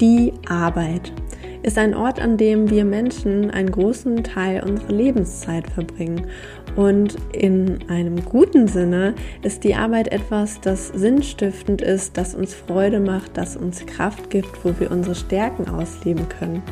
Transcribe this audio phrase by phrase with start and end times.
[0.00, 1.10] Die Arbeit
[1.62, 6.26] ist ein Ort, an dem wir Menschen einen großen Teil unserer Lebenszeit verbringen.
[6.76, 13.00] Und in einem guten Sinne ist die Arbeit etwas, das sinnstiftend ist, das uns Freude
[13.00, 16.62] macht, das uns Kraft gibt, wo wir unsere Stärken ausleben können.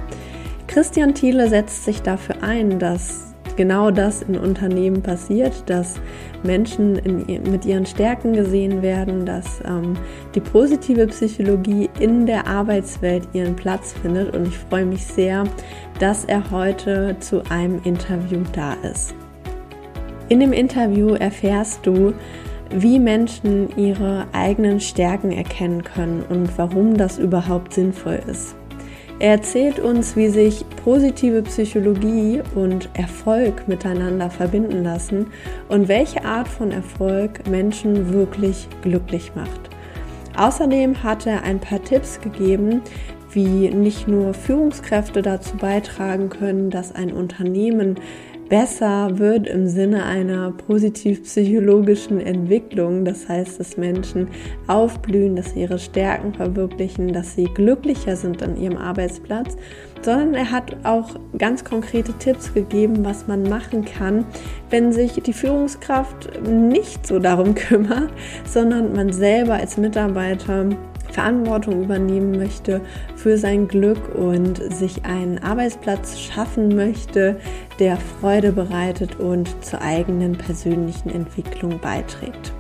[0.66, 5.94] Christian Thiele setzt sich dafür ein, dass genau das in Unternehmen passiert, dass
[6.42, 9.94] Menschen in, mit ihren Stärken gesehen werden, dass ähm,
[10.34, 14.34] die positive Psychologie in der Arbeitswelt ihren Platz findet.
[14.34, 15.44] Und ich freue mich sehr,
[15.98, 19.14] dass er heute zu einem Interview da ist.
[20.28, 22.14] In dem Interview erfährst du,
[22.70, 28.56] wie Menschen ihre eigenen Stärken erkennen können und warum das überhaupt sinnvoll ist.
[29.20, 35.28] Er erzählt uns, wie sich positive Psychologie und Erfolg miteinander verbinden lassen
[35.68, 39.70] und welche Art von Erfolg Menschen wirklich glücklich macht.
[40.36, 42.82] Außerdem hat er ein paar Tipps gegeben,
[43.30, 47.96] wie nicht nur Führungskräfte dazu beitragen können, dass ein Unternehmen
[48.54, 53.04] besser wird im Sinne einer positiv-psychologischen Entwicklung.
[53.04, 54.28] Das heißt, dass Menschen
[54.68, 59.56] aufblühen, dass sie ihre Stärken verwirklichen, dass sie glücklicher sind an ihrem Arbeitsplatz,
[60.02, 64.24] sondern er hat auch ganz konkrete Tipps gegeben, was man machen kann,
[64.70, 68.12] wenn sich die Führungskraft nicht so darum kümmert,
[68.44, 70.68] sondern man selber als Mitarbeiter
[71.14, 72.80] Verantwortung übernehmen möchte
[73.14, 77.36] für sein Glück und sich einen Arbeitsplatz schaffen möchte,
[77.78, 82.52] der Freude bereitet und zur eigenen persönlichen Entwicklung beiträgt.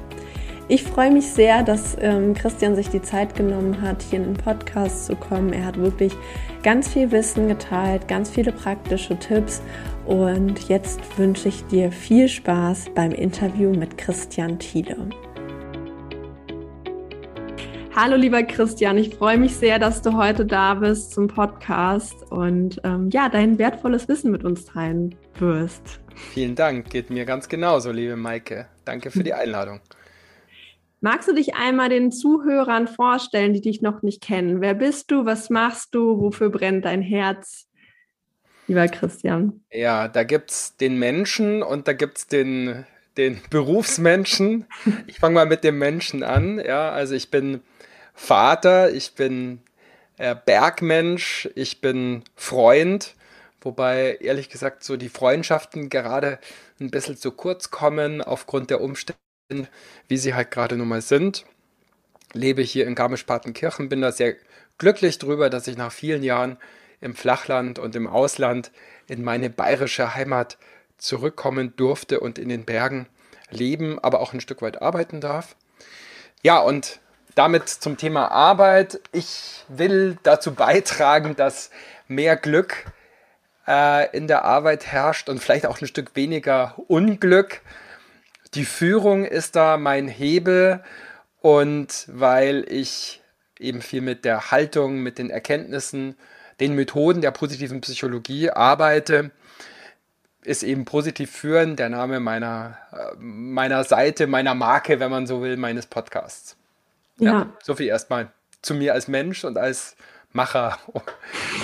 [0.66, 4.34] Ich freue mich sehr, dass ähm, Christian sich die Zeit genommen hat, hier in den
[4.34, 5.52] Podcast zu kommen.
[5.52, 6.14] Er hat wirklich
[6.62, 9.60] ganz viel Wissen geteilt, ganz viele praktische Tipps.
[10.06, 14.96] Und jetzt wünsche ich dir viel Spaß beim Interview mit Christian Thiele.
[17.96, 22.80] Hallo lieber Christian, ich freue mich sehr, dass du heute da bist zum Podcast und
[22.82, 26.00] ähm, ja, dein wertvolles Wissen mit uns teilen wirst.
[26.32, 28.66] Vielen Dank, geht mir ganz genauso, liebe Maike.
[28.84, 29.80] Danke für die Einladung.
[31.02, 34.60] Magst du dich einmal den Zuhörern vorstellen, die dich noch nicht kennen?
[34.60, 35.24] Wer bist du?
[35.24, 36.20] Was machst du?
[36.20, 37.68] Wofür brennt dein Herz?
[38.66, 39.60] Lieber Christian.
[39.70, 44.66] Ja, da gibt es den Menschen und da gibt es den, den Berufsmenschen.
[45.06, 46.58] Ich fange mal mit dem Menschen an.
[46.58, 47.60] Ja, also ich bin
[48.14, 49.60] Vater, ich bin
[50.16, 53.14] äh, Bergmensch, ich bin Freund,
[53.60, 56.38] wobei ehrlich gesagt so die Freundschaften gerade
[56.80, 59.18] ein bisschen zu kurz kommen aufgrund der Umstände,
[60.08, 61.44] wie sie halt gerade nun mal sind.
[62.32, 64.36] Lebe hier in Garmisch-Partenkirchen, bin da sehr
[64.78, 66.56] glücklich drüber, dass ich nach vielen Jahren
[67.00, 68.72] im Flachland und im Ausland
[69.08, 70.56] in meine bayerische Heimat
[70.96, 73.06] zurückkommen durfte und in den Bergen
[73.50, 75.56] leben, aber auch ein Stück weit arbeiten darf.
[76.42, 77.00] Ja, und
[77.34, 79.00] damit zum Thema Arbeit.
[79.12, 81.70] Ich will dazu beitragen, dass
[82.08, 82.84] mehr Glück
[83.66, 87.62] äh, in der Arbeit herrscht und vielleicht auch ein Stück weniger Unglück.
[88.54, 90.82] Die Führung ist da mein Hebel
[91.40, 93.22] und weil ich
[93.58, 96.16] eben viel mit der Haltung, mit den Erkenntnissen,
[96.60, 99.30] den Methoden der positiven Psychologie arbeite,
[100.44, 105.42] ist eben positiv führen der Name meiner, äh, meiner Seite, meiner Marke, wenn man so
[105.42, 106.56] will, meines Podcasts.
[107.18, 107.32] Ja.
[107.32, 107.56] ja.
[107.62, 108.32] So viel erstmal
[108.62, 109.96] zu mir als Mensch und als
[110.32, 110.78] Macher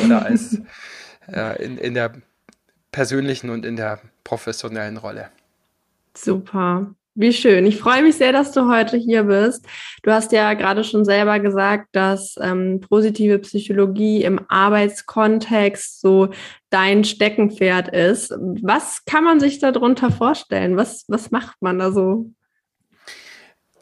[0.05, 0.61] oder als
[1.33, 2.13] äh, in, in der
[2.93, 5.31] persönlichen und in der professionellen Rolle.
[6.17, 6.95] Super.
[7.15, 7.67] Wie schön.
[7.67, 9.67] Ich freue mich sehr, dass du heute hier bist.
[10.05, 16.31] Du hast ja gerade schon selber gesagt, dass ähm, positive Psychologie im Arbeitskontext so
[16.71, 18.31] dein Steckenpferd ist.
[18.63, 20.77] Was kann man sich darunter vorstellen?
[20.77, 22.31] Was, was macht man da so?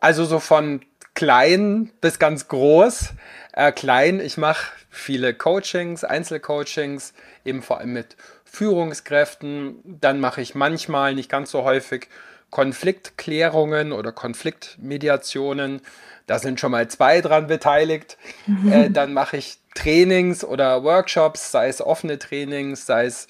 [0.01, 0.81] Also so von
[1.19, 3.09] klein bis ganz groß.
[3.53, 7.13] Äh, klein, ich mache viele Coachings, Einzelcoachings,
[7.45, 9.81] eben vor allem mit Führungskräften.
[9.85, 12.09] Dann mache ich manchmal, nicht ganz so häufig,
[12.51, 15.81] Konfliktklärungen oder Konfliktmediationen.
[16.29, 18.17] Da sind schon mal zwei dran beteiligt.
[18.47, 18.73] Mhm.
[18.73, 23.27] Äh, dann mache ich Trainings oder Workshops, sei es offene Trainings, sei es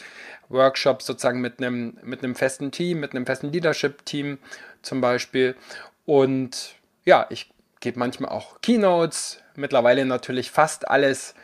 [0.50, 4.36] Workshops sozusagen mit einem, mit einem festen Team, mit einem festen Leadership-Team
[4.82, 5.56] zum Beispiel.
[6.04, 6.74] Und
[7.06, 7.48] ja, ich
[7.80, 11.34] gebe manchmal auch Keynotes, mittlerweile natürlich fast alles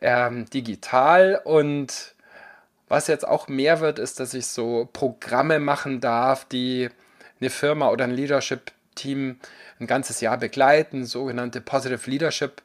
[0.00, 2.14] ähm, digital und
[2.88, 6.88] was jetzt auch mehr wird, ist, dass ich so Programme machen darf, die
[7.40, 9.38] eine Firma oder ein Leadership-Team
[9.80, 12.62] ein ganzes Jahr begleiten, sogenannte Positive Leadership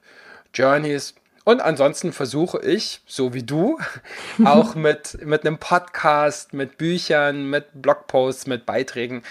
[0.53, 1.15] Journeys.
[1.43, 3.79] Und ansonsten versuche ich, so wie du,
[4.45, 9.23] auch mit, mit einem Podcast, mit Büchern, mit Blogposts, mit Beiträgen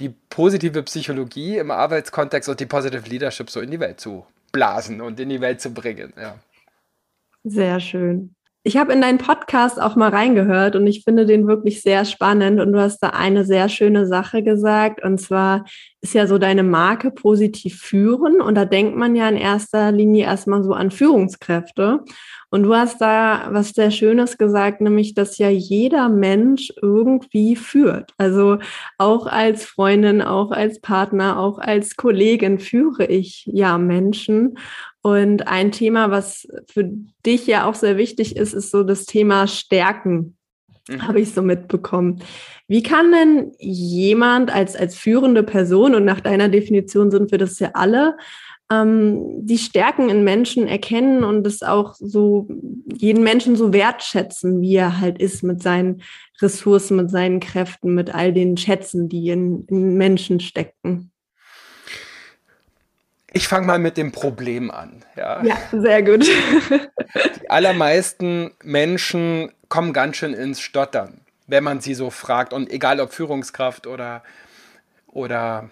[0.00, 5.00] die positive Psychologie im Arbeitskontext und die Positive Leadership so in die Welt zu blasen
[5.00, 6.12] und in die Welt zu bringen.
[6.16, 6.38] Ja.
[7.44, 8.34] Sehr schön.
[8.64, 12.60] Ich habe in deinen Podcast auch mal reingehört und ich finde den wirklich sehr spannend
[12.60, 15.64] und du hast da eine sehr schöne Sache gesagt und zwar
[16.00, 20.26] ist ja so deine Marke positiv führen und da denkt man ja in erster Linie
[20.26, 22.04] erstmal so an Führungskräfte
[22.50, 28.12] und du hast da was sehr Schönes gesagt, nämlich dass ja jeder Mensch irgendwie führt.
[28.16, 28.58] Also
[28.96, 34.56] auch als Freundin, auch als Partner, auch als Kollegin führe ich ja Menschen
[35.02, 36.90] und ein Thema, was für
[37.26, 40.36] dich ja auch sehr wichtig ist, ist so das Thema Stärken.
[40.88, 41.06] Mhm.
[41.06, 42.22] Habe ich so mitbekommen.
[42.68, 47.58] Wie kann denn jemand als, als führende Person, und nach deiner Definition sind wir das
[47.58, 48.16] ja alle,
[48.70, 52.48] ähm, die Stärken in Menschen erkennen und es auch so
[52.94, 56.02] jeden Menschen so wertschätzen, wie er halt ist mit seinen
[56.40, 61.11] Ressourcen, mit seinen Kräften, mit all den Schätzen, die in, in Menschen stecken?
[63.32, 65.04] Ich fange mal mit dem Problem an.
[65.16, 66.26] Ja, ja sehr gut.
[67.42, 72.52] Die allermeisten Menschen kommen ganz schön ins Stottern, wenn man sie so fragt.
[72.52, 74.22] Und egal ob Führungskraft oder,
[75.06, 75.70] oder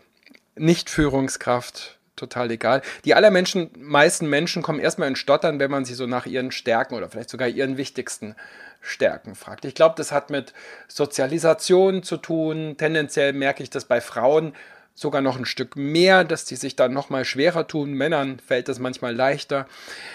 [0.56, 2.82] Nicht-Führungskraft, total egal.
[3.04, 6.94] Die allermeisten meisten Menschen kommen erstmal ins Stottern, wenn man sie so nach ihren Stärken
[6.94, 8.36] oder vielleicht sogar ihren wichtigsten
[8.80, 9.66] Stärken fragt.
[9.66, 10.54] Ich glaube, das hat mit
[10.88, 12.76] Sozialisation zu tun.
[12.78, 14.54] Tendenziell merke ich das bei Frauen
[15.00, 17.92] sogar noch ein Stück mehr, dass die sich dann noch mal schwerer tun.
[17.92, 19.66] Männern fällt das manchmal leichter.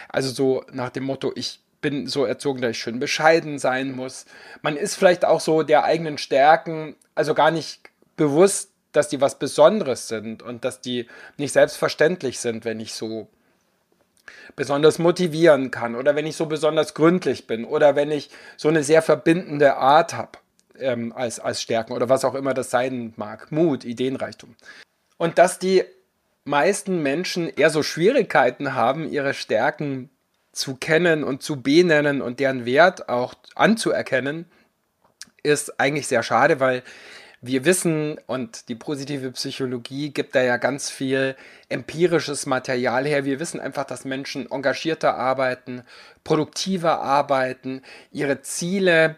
[0.10, 4.26] Also so nach dem Motto, ich bin so erzogen, dass ich schön bescheiden sein muss.
[4.62, 7.82] Man ist vielleicht auch so der eigenen Stärken, also gar nicht
[8.16, 13.28] bewusst, dass die was Besonderes sind und dass die nicht selbstverständlich sind, wenn ich so
[14.56, 18.84] besonders motivieren kann oder wenn ich so besonders gründlich bin oder wenn ich so eine
[18.84, 20.38] sehr verbindende Art habe
[20.80, 23.52] ähm, als, als Stärken oder was auch immer das sein mag.
[23.52, 24.56] Mut, Ideenreichtum.
[25.18, 25.84] Und dass die
[26.44, 30.10] meisten Menschen eher so Schwierigkeiten haben, ihre Stärken
[30.52, 34.46] zu kennen und zu benennen und deren Wert auch anzuerkennen,
[35.44, 36.84] ist eigentlich sehr schade, weil
[37.42, 41.36] wir wissen und die positive Psychologie gibt da ja ganz viel
[41.70, 43.26] empirisches Material her.
[43.26, 45.84] Wir wissen einfach, dass Menschen engagierter arbeiten,
[46.24, 49.18] produktiver arbeiten, ihre Ziele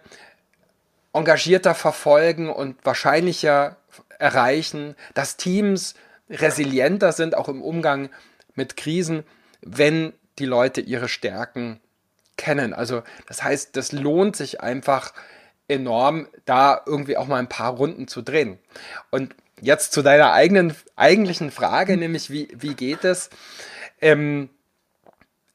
[1.14, 3.78] engagierter verfolgen und wahrscheinlicher
[4.20, 5.96] erreichen, dass Teams
[6.30, 8.10] resilienter sind, auch im Umgang
[8.56, 9.24] mit Krisen,
[9.62, 11.80] wenn die Leute ihre Stärken
[12.38, 12.74] kennen.
[12.74, 15.14] Also das heißt, das lohnt sich einfach
[15.68, 18.60] enorm, da irgendwie auch mal ein paar Runden zu drehen.
[19.10, 23.30] Und jetzt zu deiner eigenen eigentlichen Frage, nämlich wie, wie geht es?
[24.00, 24.50] Ähm,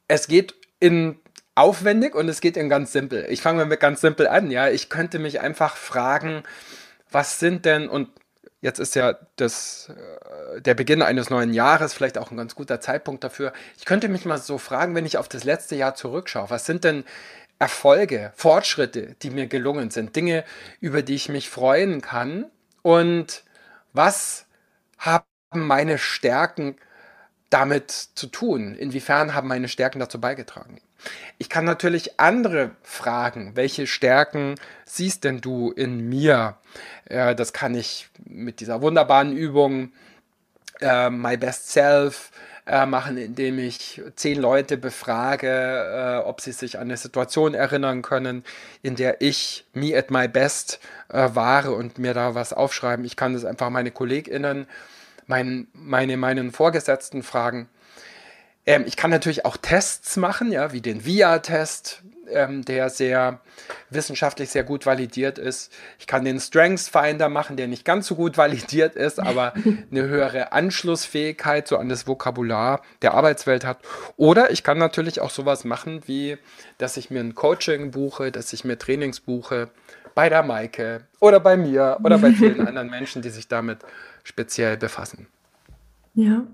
[0.09, 1.19] es geht in
[1.55, 3.27] aufwendig und es geht in ganz simpel.
[3.29, 4.69] Ich fange mal mit ganz simpel an, ja.
[4.69, 6.43] Ich könnte mich einfach fragen,
[7.11, 8.09] was sind denn, und
[8.63, 9.91] jetzt ist ja das,
[10.57, 13.53] äh, der Beginn eines neuen Jahres vielleicht auch ein ganz guter Zeitpunkt dafür.
[13.79, 16.85] Ich könnte mich mal so fragen, wenn ich auf das letzte Jahr zurückschaue, was sind
[16.85, 17.05] denn
[17.59, 20.45] Erfolge, Fortschritte, die mir gelungen sind, Dinge,
[20.81, 22.47] über die ich mich freuen kann
[22.83, 23.45] und
[23.93, 24.47] was
[24.99, 26.77] haben meine Stärken
[27.51, 28.75] damit zu tun?
[28.75, 30.81] Inwiefern haben meine Stärken dazu beigetragen?
[31.39, 34.55] Ich kann natürlich andere fragen, welche Stärken
[34.85, 36.57] siehst denn du in mir?
[37.07, 39.93] Äh, das kann ich mit dieser wunderbaren Übung
[40.81, 42.31] äh, My Best Self
[42.65, 48.03] äh, machen, indem ich zehn Leute befrage, äh, ob sie sich an eine Situation erinnern
[48.03, 48.45] können,
[48.83, 53.05] in der ich me at my best äh, war und mir da was aufschreiben.
[53.05, 54.67] Ich kann das einfach meine KollegInnen,
[55.27, 57.69] mein, meine, meinen Vorgesetzten fragen.
[58.65, 63.41] Ähm, ich kann natürlich auch Tests machen, ja, wie den VIA-Test, ähm, der sehr
[63.91, 65.73] wissenschaftlich sehr gut validiert ist.
[65.99, 70.03] Ich kann den Strengths Finder machen, der nicht ganz so gut validiert ist, aber eine
[70.03, 73.79] höhere Anschlussfähigkeit so an das Vokabular der Arbeitswelt hat.
[74.17, 76.39] Oder ich kann natürlich auch sowas machen, wie,
[76.79, 79.71] dass ich mir ein Coaching buche, dass ich mir Trainings buche
[80.15, 83.79] bei der Maike oder bei mir oder bei vielen anderen Menschen, die sich damit
[84.25, 85.27] speziell befassen.
[86.15, 86.47] Ja,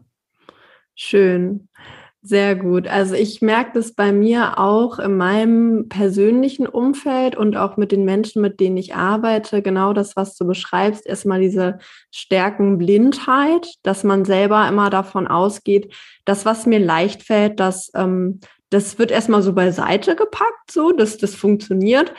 [0.95, 1.69] schön.
[2.21, 2.89] Sehr gut.
[2.89, 8.05] Also ich merke das bei mir auch in meinem persönlichen Umfeld und auch mit den
[8.05, 9.63] Menschen, mit denen ich arbeite.
[9.63, 11.07] Genau das, was du beschreibst.
[11.07, 11.79] Erstmal diese
[12.11, 15.95] Stärkenblindheit, dass man selber immer davon ausgeht,
[16.25, 21.19] dass was mir leicht fällt, dass ähm, das wird erstmal so beiseite gepackt, so, dass
[21.19, 22.13] das funktioniert.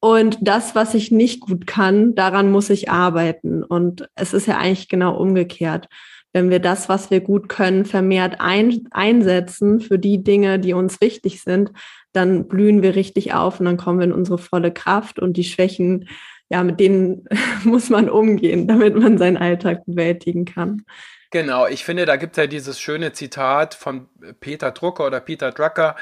[0.00, 3.64] Und das, was ich nicht gut kann, daran muss ich arbeiten.
[3.64, 5.88] Und es ist ja eigentlich genau umgekehrt
[6.32, 11.00] wenn wir das, was wir gut können, vermehrt ein, einsetzen für die Dinge, die uns
[11.00, 11.72] wichtig sind,
[12.12, 15.44] dann blühen wir richtig auf und dann kommen wir in unsere volle Kraft und die
[15.44, 16.08] Schwächen,
[16.48, 17.26] ja, mit denen
[17.64, 20.84] muss man umgehen, damit man seinen Alltag bewältigen kann.
[21.30, 24.08] Genau, ich finde, da gibt es ja dieses schöne Zitat von
[24.40, 25.96] Peter Drucker oder Peter Drucker,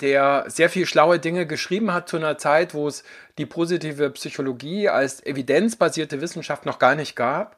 [0.00, 3.04] der sehr viel schlaue Dinge geschrieben hat zu einer Zeit, wo es
[3.38, 7.56] die positive Psychologie als evidenzbasierte Wissenschaft noch gar nicht gab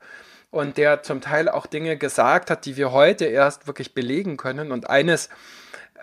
[0.50, 4.73] und der zum Teil auch Dinge gesagt hat, die wir heute erst wirklich belegen können.
[4.73, 5.28] Und eines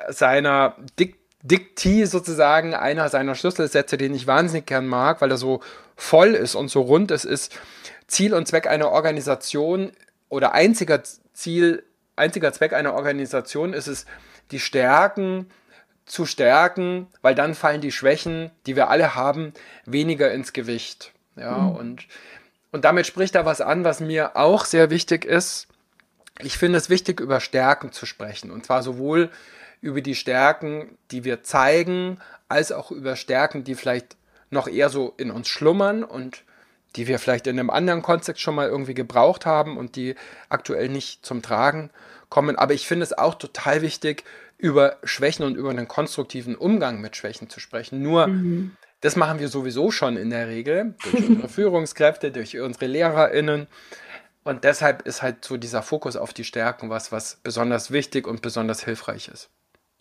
[0.09, 5.61] seiner Dik Dikti sozusagen, einer seiner Schlüsselsätze, den ich wahnsinnig gern mag, weil er so
[5.95, 7.59] voll ist und so rund ist, ist
[8.07, 9.91] Ziel und Zweck einer Organisation
[10.27, 11.83] oder einziger Ziel,
[12.15, 14.07] einziger Zweck einer Organisation ist es,
[14.49, 15.51] die Stärken
[16.07, 19.53] zu stärken, weil dann fallen die Schwächen, die wir alle haben,
[19.85, 21.13] weniger ins Gewicht.
[21.35, 21.75] Ja, mhm.
[21.75, 22.07] und,
[22.75, 25.67] und damit spricht er was an, was mir auch sehr wichtig ist.
[26.41, 28.51] Ich finde es wichtig, über Stärken zu sprechen.
[28.51, 29.29] Und zwar sowohl
[29.79, 34.17] über die Stärken, die wir zeigen, als auch über Stärken, die vielleicht
[34.49, 36.43] noch eher so in uns schlummern und
[36.97, 40.15] die wir vielleicht in einem anderen Kontext schon mal irgendwie gebraucht haben und die
[40.49, 41.91] aktuell nicht zum Tragen
[42.27, 42.57] kommen.
[42.57, 44.25] Aber ich finde es auch total wichtig,
[44.57, 48.01] über Schwächen und über einen konstruktiven Umgang mit Schwächen zu sprechen.
[48.01, 48.75] Nur, mhm.
[49.05, 53.67] Das machen wir sowieso schon in der Regel, durch unsere Führungskräfte, durch unsere LehrerInnen.
[54.43, 58.41] Und deshalb ist halt so dieser Fokus auf die Stärken was, was besonders wichtig und
[58.41, 59.51] besonders hilfreich ist.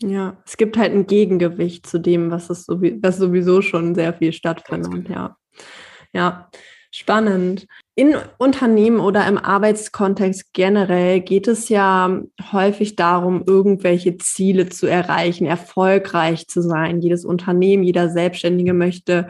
[0.01, 4.13] Ja, es gibt halt ein Gegengewicht zu dem, was, es sowieso, was sowieso schon sehr
[4.13, 4.91] viel stattfindet.
[4.91, 5.13] Genau.
[5.13, 5.37] Ja.
[6.11, 6.49] ja,
[6.95, 7.67] spannend.
[7.95, 12.21] In Unternehmen oder im Arbeitskontext generell geht es ja
[12.53, 17.01] häufig darum, irgendwelche Ziele zu erreichen, erfolgreich zu sein.
[17.01, 19.27] Jedes Unternehmen, jeder Selbstständige möchte,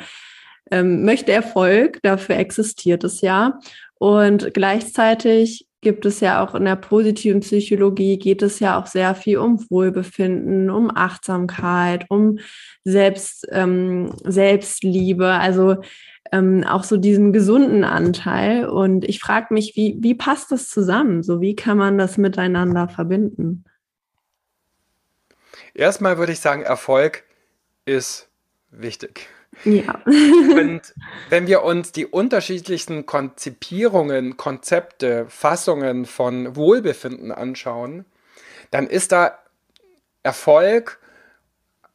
[0.70, 3.60] ähm, möchte Erfolg, dafür existiert es ja.
[3.96, 9.16] Und gleichzeitig gibt es ja auch in der positiven Psychologie, geht es ja auch sehr
[9.16, 12.38] viel um Wohlbefinden, um Achtsamkeit, um
[12.84, 15.28] Selbst, ähm, Selbstliebe.
[15.28, 15.78] Also
[16.32, 18.68] ähm, auch so diesen gesunden Anteil.
[18.68, 21.24] Und ich frage mich, wie, wie passt das zusammen?
[21.24, 23.66] So, wie kann man das miteinander verbinden?
[25.74, 27.24] Erstmal würde ich sagen, Erfolg
[27.86, 28.30] ist
[28.72, 29.28] wichtig.
[29.64, 30.02] Ja.
[30.06, 30.82] Und
[31.30, 38.06] wenn wir uns die unterschiedlichsten Konzipierungen, Konzepte, Fassungen von Wohlbefinden anschauen,
[38.72, 39.38] dann ist da
[40.24, 41.00] Erfolg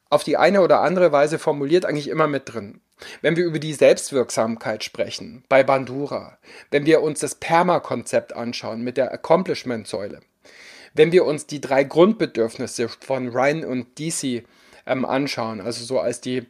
[0.09, 2.81] auf die eine oder andere Weise formuliert eigentlich immer mit drin.
[3.23, 6.39] Wenn wir über die Selbstwirksamkeit sprechen, bei Bandura,
[6.71, 10.21] wenn wir uns das PERMA-Konzept anschauen mit der Accomplishment-Säule,
[10.95, 14.45] wenn wir uns die drei Grundbedürfnisse von Ryan und DC
[14.87, 16.47] ähm, anschauen, also so als die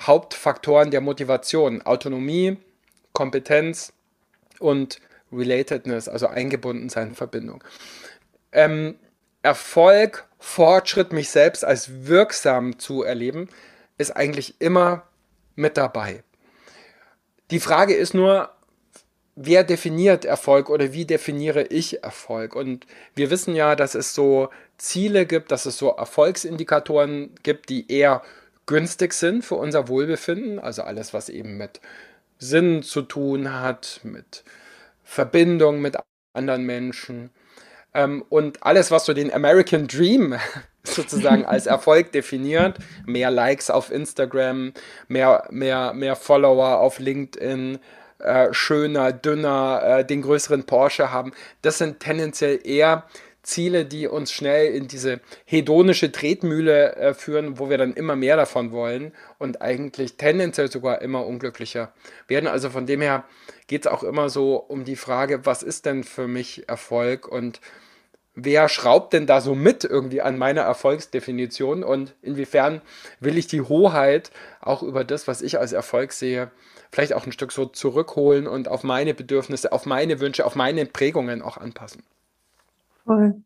[0.00, 2.58] Hauptfaktoren der Motivation, Autonomie,
[3.12, 3.92] Kompetenz
[4.58, 5.00] und
[5.32, 7.62] Relatedness, also eingebunden sein, Verbindung.
[8.52, 8.96] Ähm,
[9.42, 13.48] Erfolg, Fortschritt, mich selbst als wirksam zu erleben,
[13.98, 15.04] ist eigentlich immer
[15.56, 16.22] mit dabei.
[17.50, 18.50] Die Frage ist nur,
[19.34, 22.56] wer definiert Erfolg oder wie definiere ich Erfolg?
[22.56, 24.48] Und wir wissen ja, dass es so
[24.78, 28.22] Ziele gibt, dass es so Erfolgsindikatoren gibt, die eher
[28.66, 30.58] günstig sind für unser Wohlbefinden.
[30.58, 31.80] Also alles, was eben mit
[32.38, 34.44] Sinn zu tun hat, mit
[35.04, 35.96] Verbindung mit
[36.34, 37.30] anderen Menschen.
[37.94, 40.34] Ähm, und alles, was so den American Dream
[40.86, 42.78] sozusagen als Erfolg definiert.
[43.06, 44.72] Mehr Likes auf Instagram,
[45.08, 47.78] mehr, mehr, mehr Follower auf LinkedIn,
[48.18, 51.32] äh, schöner, dünner, äh, den größeren Porsche haben.
[51.62, 53.04] Das sind tendenziell eher
[53.46, 58.36] Ziele, die uns schnell in diese hedonische Tretmühle äh, führen, wo wir dann immer mehr
[58.36, 61.92] davon wollen und eigentlich tendenziell sogar immer unglücklicher
[62.26, 62.48] werden.
[62.48, 63.24] Also von dem her
[63.68, 67.60] geht es auch immer so um die Frage, was ist denn für mich Erfolg und
[68.36, 72.82] wer schraubt denn da so mit irgendwie an meiner Erfolgsdefinition und inwiefern
[73.18, 76.50] will ich die Hoheit auch über das, was ich als Erfolg sehe,
[76.92, 80.86] vielleicht auch ein Stück so zurückholen und auf meine Bedürfnisse, auf meine Wünsche, auf meine
[80.86, 82.04] Prägungen auch anpassen.
[83.04, 83.42] Voll.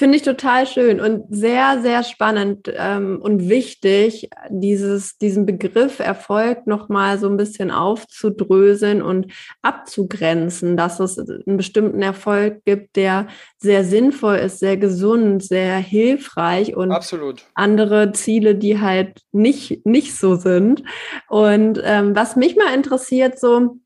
[0.00, 6.66] Finde ich total schön und sehr, sehr spannend ähm, und wichtig, dieses, diesen Begriff Erfolg
[6.66, 9.26] nochmal so ein bisschen aufzudröseln und
[9.60, 13.26] abzugrenzen, dass es einen bestimmten Erfolg gibt, der
[13.58, 17.44] sehr sinnvoll ist, sehr gesund, sehr hilfreich und Absolut.
[17.52, 20.82] andere Ziele, die halt nicht, nicht so sind.
[21.28, 23.76] Und ähm, was mich mal interessiert, so,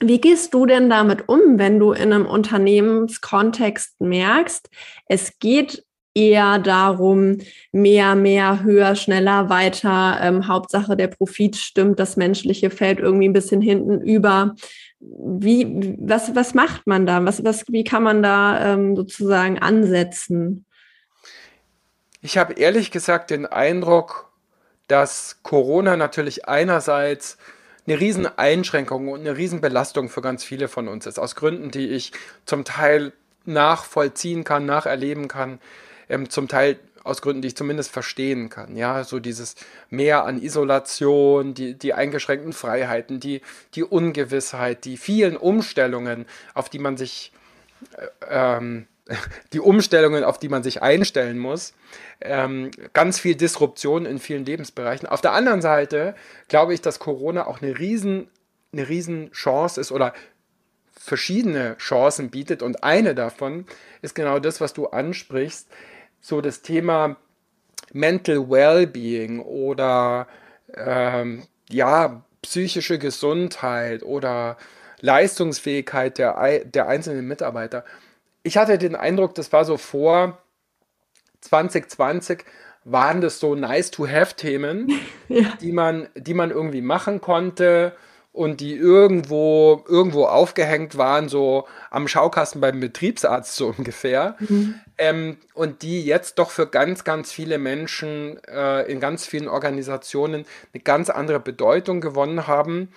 [0.00, 4.68] wie gehst du denn damit um, wenn du in einem Unternehmenskontext merkst,
[5.06, 5.84] es geht
[6.14, 7.38] eher darum,
[7.72, 10.18] mehr, mehr, höher, schneller, weiter.
[10.20, 14.54] Ähm, Hauptsache der Profit stimmt, das Menschliche fällt irgendwie ein bisschen hinten über.
[15.00, 17.24] Wie, was, was macht man da?
[17.24, 20.66] Was, was, wie kann man da ähm, sozusagen ansetzen?
[22.20, 24.32] Ich habe ehrlich gesagt den Eindruck,
[24.86, 27.38] dass Corona natürlich einerseits
[27.86, 31.18] eine riesen Einschränkung und eine riesen Belastung für ganz viele von uns ist.
[31.18, 32.12] Aus Gründen, die ich
[32.44, 33.12] zum Teil
[33.44, 35.58] nachvollziehen kann, nacherleben kann,
[36.08, 38.76] ähm, zum Teil aus Gründen, die ich zumindest verstehen kann.
[38.76, 39.56] Ja, so dieses
[39.90, 43.40] Mehr an Isolation, die, die eingeschränkten Freiheiten, die,
[43.74, 47.32] die Ungewissheit, die vielen Umstellungen, auf die man sich,
[47.96, 48.86] äh, ähm,
[49.52, 51.74] die Umstellungen, auf die man sich einstellen muss.
[52.20, 55.08] Ähm, ganz viel Disruption in vielen Lebensbereichen.
[55.08, 56.14] Auf der anderen Seite
[56.48, 58.28] glaube ich, dass Corona auch eine riesen,
[58.72, 60.14] eine riesen Chance ist oder
[60.92, 63.66] verschiedene Chancen bietet und eine davon
[64.02, 65.68] ist genau das, was du ansprichst,
[66.20, 67.16] so das Thema
[67.92, 70.28] Mental Wellbeing oder
[70.74, 74.56] ähm, ja, psychische Gesundheit oder
[75.00, 77.84] Leistungsfähigkeit der, der einzelnen Mitarbeiter.
[78.42, 80.38] Ich hatte den Eindruck, das war so vor
[81.40, 82.44] 2020
[82.84, 84.88] waren das so nice to have Themen,
[85.28, 85.52] ja.
[85.60, 87.94] die man, die man irgendwie machen konnte
[88.32, 94.36] und die irgendwo, irgendwo aufgehängt waren, so am Schaukasten beim Betriebsarzt so ungefähr.
[94.40, 94.74] Mhm.
[94.98, 100.46] Ähm, und die jetzt doch für ganz, ganz viele Menschen äh, in ganz vielen Organisationen
[100.72, 102.88] eine ganz andere Bedeutung gewonnen haben.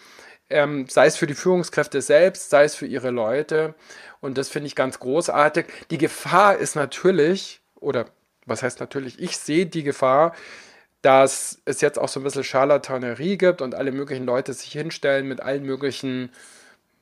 [0.49, 3.73] Ähm, sei es für die Führungskräfte selbst, sei es für ihre Leute.
[4.21, 5.65] Und das finde ich ganz großartig.
[5.89, 8.05] Die Gefahr ist natürlich, oder
[8.45, 10.35] was heißt natürlich, ich sehe die Gefahr,
[11.01, 15.27] dass es jetzt auch so ein bisschen Charlatanerie gibt und alle möglichen Leute sich hinstellen
[15.27, 16.31] mit allen möglichen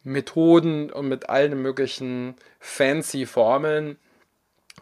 [0.03, 3.97] Methoden und mit allen möglichen fancy Formeln.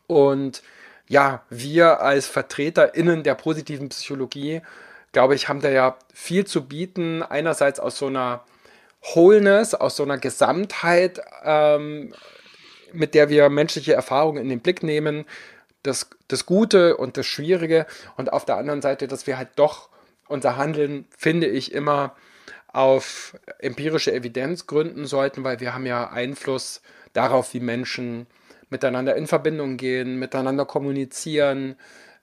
[0.07, 0.63] Und
[1.07, 4.61] ja, wir als VertreterInnen der positiven Psychologie,
[5.11, 7.21] glaube ich, haben da ja viel zu bieten.
[7.21, 8.43] Einerseits aus so einer
[9.01, 12.13] Wholeness, aus so einer Gesamtheit, ähm,
[12.93, 15.25] mit der wir menschliche Erfahrungen in den Blick nehmen,
[15.83, 19.89] das, das Gute und das Schwierige und auf der anderen Seite, dass wir halt doch
[20.27, 22.15] unser Handeln, finde ich, immer
[22.67, 26.81] auf empirische Evidenz gründen sollten, weil wir haben ja Einfluss
[27.13, 28.27] darauf, wie Menschen
[28.69, 31.75] miteinander in Verbindung gehen, miteinander kommunizieren,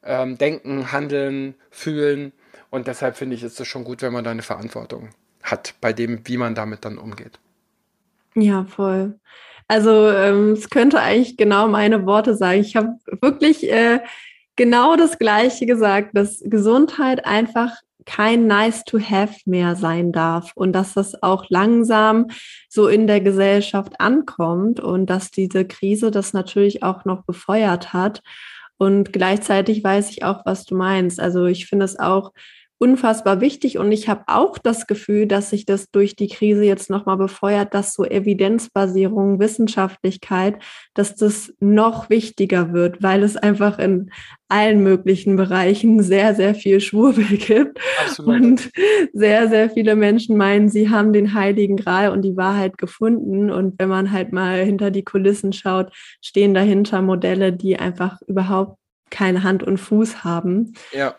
[0.03, 2.33] ähm, denken, handeln, fühlen.
[2.71, 5.11] Und deshalb finde ich, ist es schon gut, wenn man da eine Verantwortung
[5.43, 7.39] hat bei dem, wie man damit dann umgeht.
[8.35, 9.19] Ja, voll.
[9.67, 12.61] Also ähm, es könnte eigentlich genau meine Worte sagen.
[12.61, 14.01] Ich habe wirklich äh,
[14.57, 20.73] genau das Gleiche gesagt, dass Gesundheit einfach kein Nice to Have mehr sein darf und
[20.73, 22.29] dass das auch langsam
[22.71, 28.23] so in der Gesellschaft ankommt und dass diese Krise das natürlich auch noch befeuert hat.
[28.79, 31.21] Und gleichzeitig weiß ich auch, was du meinst.
[31.21, 32.33] Also ich finde es auch
[32.79, 36.91] unfassbar wichtig und ich habe auch das Gefühl, dass sich das durch die Krise jetzt
[36.91, 40.63] nochmal befeuert, dass so Evidenzbasierung, Wissenschaftlichkeit,
[40.95, 44.11] dass das noch wichtiger wird, weil es einfach in
[44.49, 48.41] allen möglichen Bereichen sehr, sehr viel Schwurbel gibt Absolut.
[48.41, 48.71] und
[49.13, 53.79] sehr, sehr viele Menschen meinen, sie haben den heiligen Gral und die Wahrheit gefunden und
[53.79, 58.79] wenn man halt mal hinter die Kulissen schaut, stehen dahinter Modelle, die einfach überhaupt
[59.11, 60.75] keine Hand und Fuß haben.
[60.93, 61.17] Ja.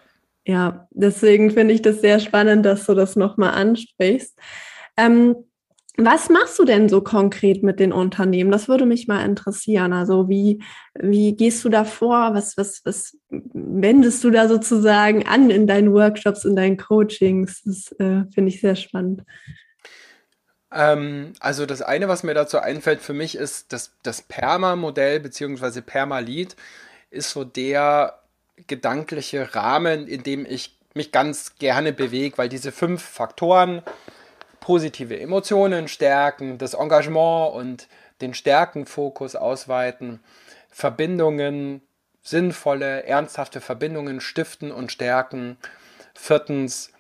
[0.50, 4.36] Ja, deswegen finde ich das sehr spannend, dass du das nochmal ansprichst.
[4.98, 5.36] Ähm,
[5.96, 8.50] was machst du denn so konkret mit den Unternehmen?
[8.50, 9.94] Das würde mich mal interessieren.
[9.94, 10.64] Also wie,
[11.00, 12.34] wie gehst du da vor?
[12.34, 17.62] Was, was, was wendest du da sozusagen an in deinen Workshops, in deinen Coachings?
[17.64, 19.22] Das äh, finde ich sehr spannend.
[20.74, 25.82] Ähm, also das eine, was mir dazu einfällt für mich, ist das, das Perma-Modell bzw.
[25.82, 26.56] Permalit
[27.12, 28.19] ist so der
[28.68, 33.82] gedankliche Rahmen, in dem ich mich ganz gerne bewege, weil diese fünf Faktoren,
[34.60, 37.88] positive Emotionen stärken, das Engagement und
[38.22, 40.20] den Stärkenfokus ausweiten,
[40.70, 41.82] Verbindungen,
[42.22, 45.58] sinnvolle, ernsthafte Verbindungen stiften und stärken,
[46.14, 46.92] viertens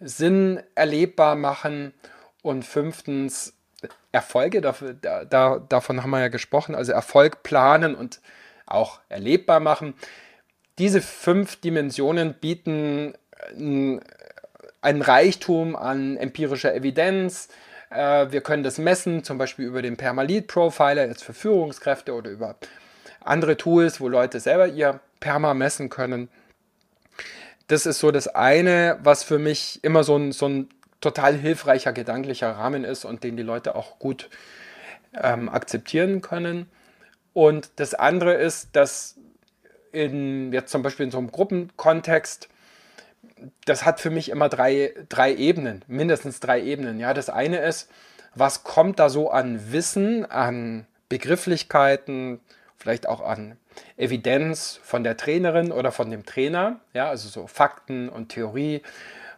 [0.00, 1.94] Sinn erlebbar machen.
[2.42, 3.54] Und fünftens
[4.10, 8.20] Erfolge, dafür, da, davon haben wir ja gesprochen, also Erfolg planen und
[8.66, 9.94] auch erlebbar machen
[10.82, 13.14] diese fünf Dimensionen bieten
[13.56, 14.00] äh,
[14.80, 17.50] einen Reichtum an empirischer Evidenz.
[17.90, 22.56] Äh, wir können das messen, zum Beispiel über den Permalit-Profiler jetzt für Führungskräfte oder über
[23.20, 26.28] andere Tools, wo Leute selber ihr Perma messen können.
[27.68, 30.68] Das ist so das eine, was für mich immer so ein, so ein
[31.00, 34.28] total hilfreicher gedanklicher Rahmen ist und den die Leute auch gut
[35.14, 36.66] ähm, akzeptieren können.
[37.34, 39.16] Und das andere ist, dass
[39.92, 42.48] in, jetzt zum Beispiel in so einem Gruppenkontext,
[43.64, 47.00] das hat für mich immer drei, drei Ebenen, mindestens drei Ebenen.
[47.00, 47.90] Ja, das eine ist,
[48.34, 52.40] was kommt da so an Wissen, an Begrifflichkeiten,
[52.78, 53.56] vielleicht auch an
[53.96, 58.82] Evidenz von der Trainerin oder von dem Trainer, ja, also so Fakten und Theorie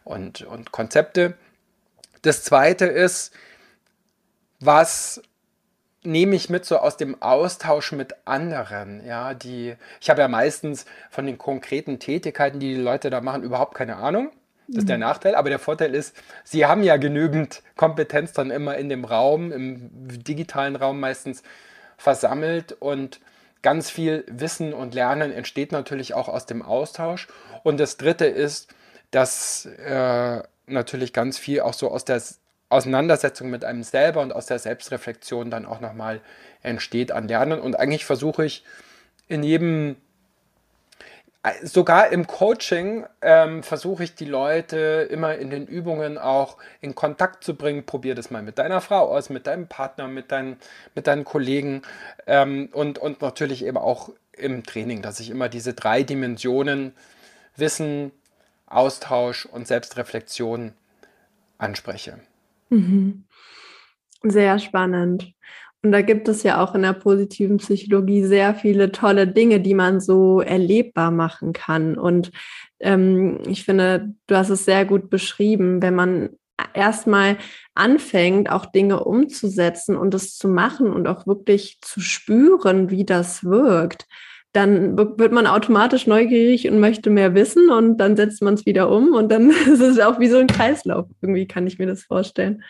[0.03, 1.35] und, und Konzepte.
[2.21, 3.33] Das zweite ist,
[4.59, 5.21] was
[6.05, 10.85] nehme ich mit so aus dem Austausch mit anderen, ja, die, ich habe ja meistens
[11.09, 14.31] von den konkreten Tätigkeiten, die die Leute da machen, überhaupt keine Ahnung.
[14.67, 15.01] Das ist der mhm.
[15.01, 19.51] Nachteil, aber der Vorteil ist, sie haben ja genügend Kompetenz dann immer in dem Raum,
[19.51, 19.89] im
[20.23, 21.43] digitalen Raum meistens
[21.97, 23.19] versammelt und
[23.61, 27.27] ganz viel Wissen und Lernen entsteht natürlich auch aus dem Austausch.
[27.63, 28.73] Und das Dritte ist,
[29.11, 32.21] dass äh, natürlich ganz viel auch so aus der
[32.69, 36.21] Auseinandersetzung mit einem selber und aus der Selbstreflexion dann auch nochmal
[36.63, 37.59] entsteht an Lernen.
[37.59, 38.63] Und eigentlich versuche ich
[39.27, 39.95] in jedem,
[41.61, 47.43] sogar im Coaching, ähm, versuche ich die Leute immer in den Übungen auch in Kontakt
[47.43, 47.85] zu bringen.
[47.85, 50.57] Probier das mal mit deiner Frau aus, mit deinem Partner, mit deinen,
[50.95, 51.83] mit deinen Kollegen
[52.25, 56.93] ähm, und, und natürlich eben auch im Training, dass ich immer diese drei Dimensionen
[57.55, 58.11] Wissen,
[58.65, 60.73] Austausch und Selbstreflexion
[61.57, 62.19] anspreche.
[62.69, 63.25] Mhm.
[64.23, 65.33] Sehr spannend.
[65.83, 69.75] Und da gibt es ja auch in der positiven Psychologie sehr viele tolle Dinge, die
[69.75, 71.95] man so erlebbar machen kann.
[71.95, 72.31] Und
[72.79, 76.29] ähm, ich finde, du hast es sehr gut beschrieben, wenn man
[76.73, 77.37] erstmal
[77.75, 83.43] anfängt, auch Dinge umzusetzen und es zu machen und auch wirklich zu spüren, wie das
[83.43, 84.07] wirkt,
[84.55, 88.89] dann wird man automatisch neugierig und möchte mehr wissen und dann setzt man es wieder
[88.89, 91.07] um und dann ist es auch wie so ein Kreislauf.
[91.21, 92.63] Irgendwie kann ich mir das vorstellen.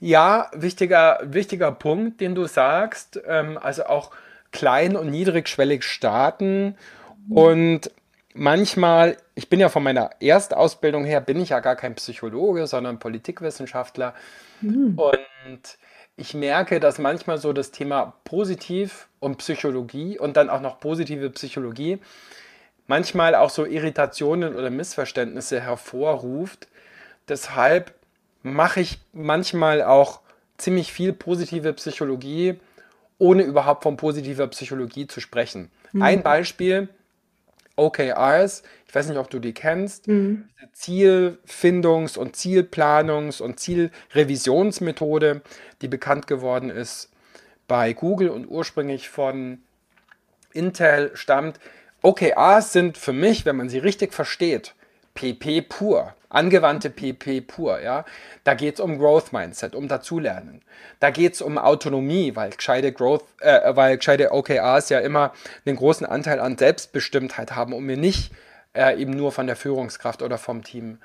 [0.00, 3.20] Ja, wichtiger, wichtiger Punkt, den du sagst.
[3.26, 4.10] Ähm, also auch
[4.50, 6.74] klein und niedrigschwellig starten
[7.30, 7.90] und
[8.34, 12.98] manchmal, ich bin ja von meiner Erstausbildung her, bin ich ja gar kein Psychologe, sondern
[12.98, 14.14] Politikwissenschaftler.
[14.60, 14.98] Mhm.
[14.98, 15.78] Und
[16.16, 21.30] ich merke, dass manchmal so das Thema positiv und Psychologie und dann auch noch positive
[21.30, 22.00] Psychologie
[22.86, 26.68] manchmal auch so Irritationen oder Missverständnisse hervorruft.
[27.28, 27.94] Deshalb
[28.42, 30.20] mache ich manchmal auch
[30.58, 32.60] ziemlich viel positive Psychologie,
[33.18, 35.70] ohne überhaupt von positiver Psychologie zu sprechen.
[35.92, 36.02] Mhm.
[36.02, 36.88] Ein Beispiel,
[37.76, 40.50] OKRs, ich weiß nicht, ob du die kennst, mhm.
[40.76, 45.40] Zielfindungs- und Zielplanungs- und Zielrevisionsmethode,
[45.80, 47.08] die bekannt geworden ist
[47.66, 49.62] bei Google und ursprünglich von
[50.52, 51.58] Intel stammt.
[52.02, 54.74] OKRs sind für mich, wenn man sie richtig versteht,
[55.14, 57.80] PP pur, angewandte PP pur.
[57.80, 58.04] Ja?
[58.44, 60.60] Da geht es um Growth Mindset, um Dazulernen.
[61.00, 65.32] Da geht es um Autonomie, weil gescheite, Growth, äh, weil gescheite OKRs ja immer
[65.64, 68.32] einen großen Anteil an Selbstbestimmtheit haben und mir nicht
[68.74, 70.98] äh, eben nur von der Führungskraft oder vom Team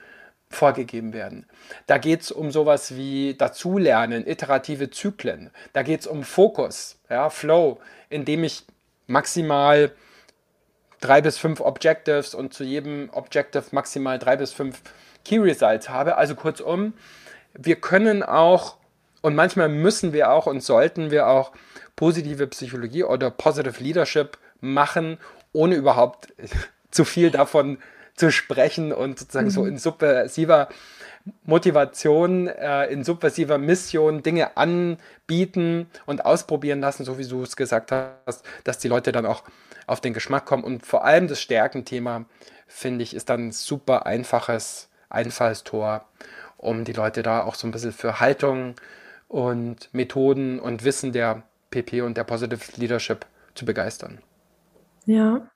[0.49, 1.45] vorgegeben werden.
[1.87, 5.51] Da geht es um sowas wie Dazulernen, iterative Zyklen.
[5.73, 8.63] Da geht es um Fokus, ja, Flow, indem ich
[9.07, 9.91] maximal
[11.01, 14.81] drei bis fünf Objectives und zu jedem Objective maximal drei bis fünf
[15.25, 16.15] Key Results habe.
[16.15, 16.93] Also kurzum,
[17.53, 18.77] wir können auch
[19.21, 21.51] und manchmal müssen wir auch und sollten wir auch
[21.95, 25.17] positive Psychologie oder Positive Leadership machen,
[25.53, 26.33] ohne überhaupt
[26.97, 27.77] zu viel davon
[28.15, 29.51] zu sprechen und sozusagen mhm.
[29.51, 30.67] so in subversiver
[31.43, 37.91] Motivation, äh, in subversiver Mission Dinge anbieten und ausprobieren lassen, so wie du es gesagt
[37.91, 39.43] hast, dass die Leute dann auch
[39.85, 40.63] auf den Geschmack kommen.
[40.63, 42.25] Und vor allem das Stärkenthema,
[42.65, 46.05] finde ich, ist dann ein super einfaches Einfallstor,
[46.57, 48.73] um die Leute da auch so ein bisschen für Haltung
[49.27, 54.19] und Methoden und Wissen der PP und der Positive Leadership zu begeistern.
[55.05, 55.47] Ja,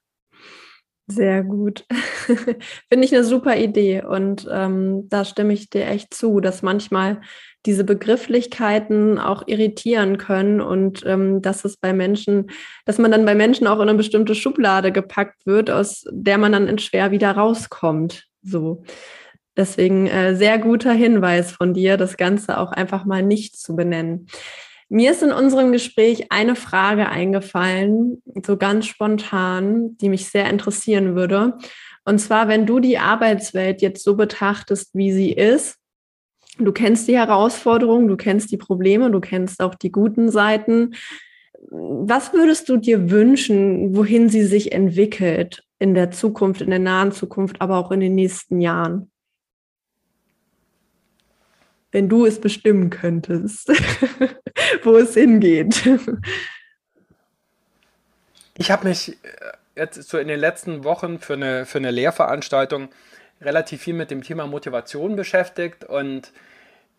[1.12, 1.86] sehr gut.
[2.90, 4.04] Finde ich eine super Idee.
[4.04, 7.22] Und ähm, da stimme ich dir echt zu, dass manchmal
[7.66, 12.50] diese Begrifflichkeiten auch irritieren können und ähm, dass es bei Menschen,
[12.86, 16.54] dass man dann bei Menschen auch in eine bestimmte Schublade gepackt wird, aus der man
[16.54, 18.26] dann schwer wieder rauskommt.
[18.42, 18.84] So.
[19.56, 24.28] Deswegen äh, sehr guter Hinweis von dir, das Ganze auch einfach mal nicht zu benennen.
[24.94, 31.16] Mir ist in unserem Gespräch eine Frage eingefallen, so ganz spontan, die mich sehr interessieren
[31.16, 31.58] würde.
[32.04, 35.78] Und zwar, wenn du die Arbeitswelt jetzt so betrachtest, wie sie ist,
[36.58, 40.94] du kennst die Herausforderungen, du kennst die Probleme, du kennst auch die guten Seiten.
[41.70, 47.14] Was würdest du dir wünschen, wohin sie sich entwickelt in der Zukunft, in der nahen
[47.14, 49.10] Zukunft, aber auch in den nächsten Jahren?
[51.92, 53.70] wenn du es bestimmen könntest,
[54.84, 55.88] wo es hingeht.
[58.58, 59.18] Ich habe mich äh,
[59.76, 62.90] jetzt so in den letzten Wochen für eine, für eine Lehrveranstaltung
[63.42, 66.32] relativ viel mit dem Thema Motivation beschäftigt und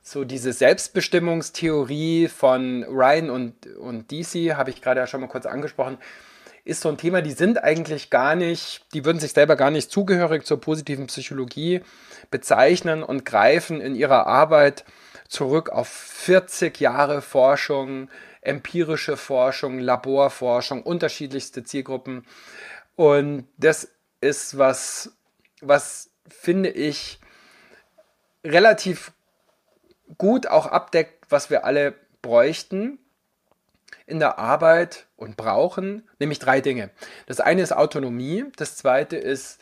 [0.03, 5.47] so diese Selbstbestimmungstheorie von Ryan und, und DC, habe ich gerade ja schon mal kurz
[5.47, 5.99] angesprochen,
[6.65, 9.91] ist so ein Thema, die sind eigentlich gar nicht, die würden sich selber gar nicht
[9.91, 11.83] zugehörig zur positiven Psychologie
[12.31, 14.85] bezeichnen und greifen in ihrer Arbeit
[15.33, 18.09] zurück auf 40 Jahre Forschung
[18.43, 22.27] empirische Forschung, Laborforschung, unterschiedlichste Zielgruppen.
[22.97, 23.89] Und das
[24.21, 25.13] ist was,
[25.61, 27.19] was finde ich
[28.45, 29.13] relativ
[30.19, 32.99] gut auch abdeckt, was wir alle bräuchten
[34.07, 36.91] in der Arbeit und brauchen, nämlich drei Dinge.
[37.27, 39.61] Das eine ist Autonomie, das zweite ist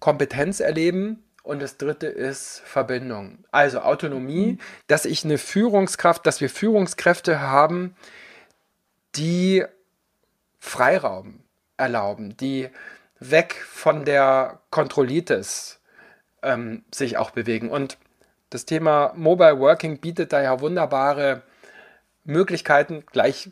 [0.00, 3.44] Kompetenz erleben und das dritte ist Verbindung.
[3.50, 4.58] Also Autonomie, mhm.
[4.86, 7.96] dass ich eine Führungskraft, dass wir Führungskräfte haben,
[9.14, 9.64] die
[10.58, 11.40] Freiraum
[11.76, 12.70] erlauben, die
[13.18, 15.80] weg von der Kontrollitis
[16.42, 17.70] ähm, sich auch bewegen.
[17.70, 17.98] Und
[18.50, 21.42] das Thema Mobile Working bietet da ja wunderbare
[22.24, 23.50] Möglichkeiten, gleich,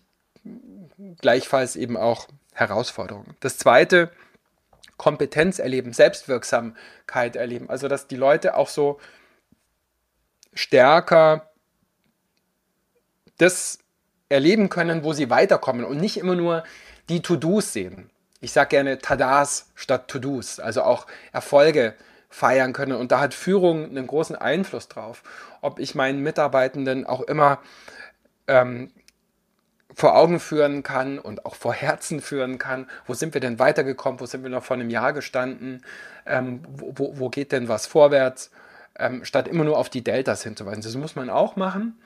[1.20, 3.36] gleichfalls eben auch Herausforderungen.
[3.40, 4.10] Das zweite,
[5.00, 7.70] Kompetenz erleben, Selbstwirksamkeit erleben.
[7.70, 9.00] Also, dass die Leute auch so
[10.52, 11.50] stärker
[13.38, 13.78] das
[14.28, 16.64] erleben können, wo sie weiterkommen und nicht immer nur
[17.08, 18.10] die To-Dos sehen.
[18.42, 21.94] Ich sage gerne Tadas statt To-Dos, also auch Erfolge
[22.28, 22.92] feiern können.
[22.92, 25.22] Und da hat Führung einen großen Einfluss drauf,
[25.62, 27.62] ob ich meinen Mitarbeitenden auch immer
[28.48, 28.92] ähm,
[29.94, 32.88] vor Augen führen kann und auch vor Herzen führen kann.
[33.06, 34.20] Wo sind wir denn weitergekommen?
[34.20, 35.82] Wo sind wir noch vor einem Jahr gestanden?
[36.26, 38.50] Ähm, wo, wo, geht denn was vorwärts?
[38.98, 40.82] Ähm, statt immer nur auf die Deltas hinzuweisen.
[40.82, 41.98] Das muss man auch machen.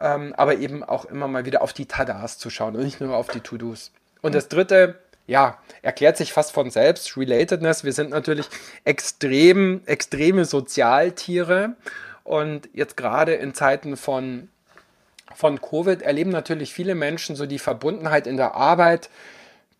[0.00, 3.16] Ähm, aber eben auch immer mal wieder auf die Tadas zu schauen und nicht nur
[3.16, 3.90] auf die To-Dos.
[4.22, 7.84] Und das dritte, ja, erklärt sich fast von selbst, Relatedness.
[7.84, 8.48] Wir sind natürlich
[8.84, 11.74] extrem, extreme Sozialtiere.
[12.24, 14.48] Und jetzt gerade in Zeiten von,
[15.38, 19.08] von Covid erleben natürlich viele Menschen so die Verbundenheit in der Arbeit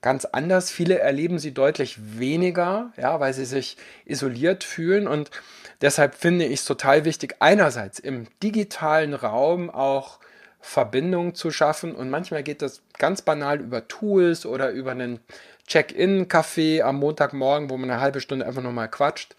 [0.00, 0.70] ganz anders.
[0.70, 5.08] Viele erleben sie deutlich weniger, ja, weil sie sich isoliert fühlen.
[5.08, 5.32] Und
[5.80, 10.20] deshalb finde ich es total wichtig, einerseits im digitalen Raum auch
[10.60, 11.92] Verbindung zu schaffen.
[11.92, 15.18] Und manchmal geht das ganz banal über Tools oder über einen
[15.66, 19.34] Check-in-Café am Montagmorgen, wo man eine halbe Stunde einfach nochmal quatscht.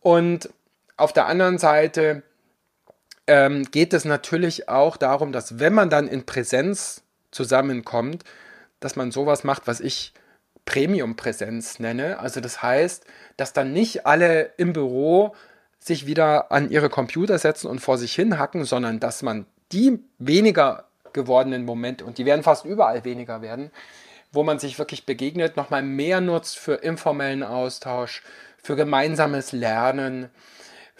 [0.00, 0.50] Und
[0.98, 2.22] auf der anderen Seite
[3.32, 8.24] ähm, geht es natürlich auch darum, dass wenn man dann in Präsenz zusammenkommt,
[8.78, 10.12] dass man sowas macht, was ich
[10.66, 12.18] Premium-Präsenz nenne.
[12.18, 13.06] Also das heißt,
[13.38, 15.34] dass dann nicht alle im Büro
[15.78, 19.98] sich wieder an ihre Computer setzen und vor sich hin hacken, sondern dass man die
[20.18, 23.70] weniger gewordenen Momente, und die werden fast überall weniger werden,
[24.30, 28.22] wo man sich wirklich begegnet, nochmal mehr nutzt für informellen Austausch,
[28.62, 30.28] für gemeinsames Lernen,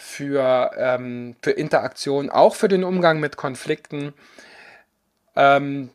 [0.02, 4.12] für, ähm, für Interaktion, auch für den Umgang mit Konflikten,
[5.36, 5.90] ähm,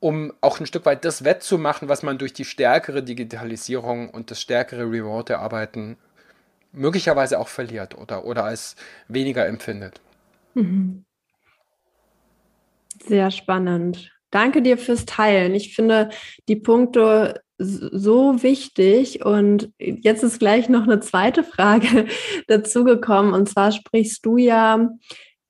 [0.00, 4.40] um auch ein Stück weit das wettzumachen, was man durch die stärkere Digitalisierung und das
[4.40, 5.98] stärkere Remote-Arbeiten
[6.72, 8.76] möglicherweise auch verliert oder, oder als
[9.08, 10.00] weniger empfindet.
[10.54, 11.04] Mhm.
[13.04, 14.10] Sehr spannend.
[14.30, 15.54] Danke dir fürs Teilen.
[15.54, 16.10] Ich finde
[16.48, 19.24] die Punkte so wichtig.
[19.24, 22.06] Und jetzt ist gleich noch eine zweite Frage
[22.48, 23.34] dazugekommen.
[23.34, 24.88] Und zwar sprichst du ja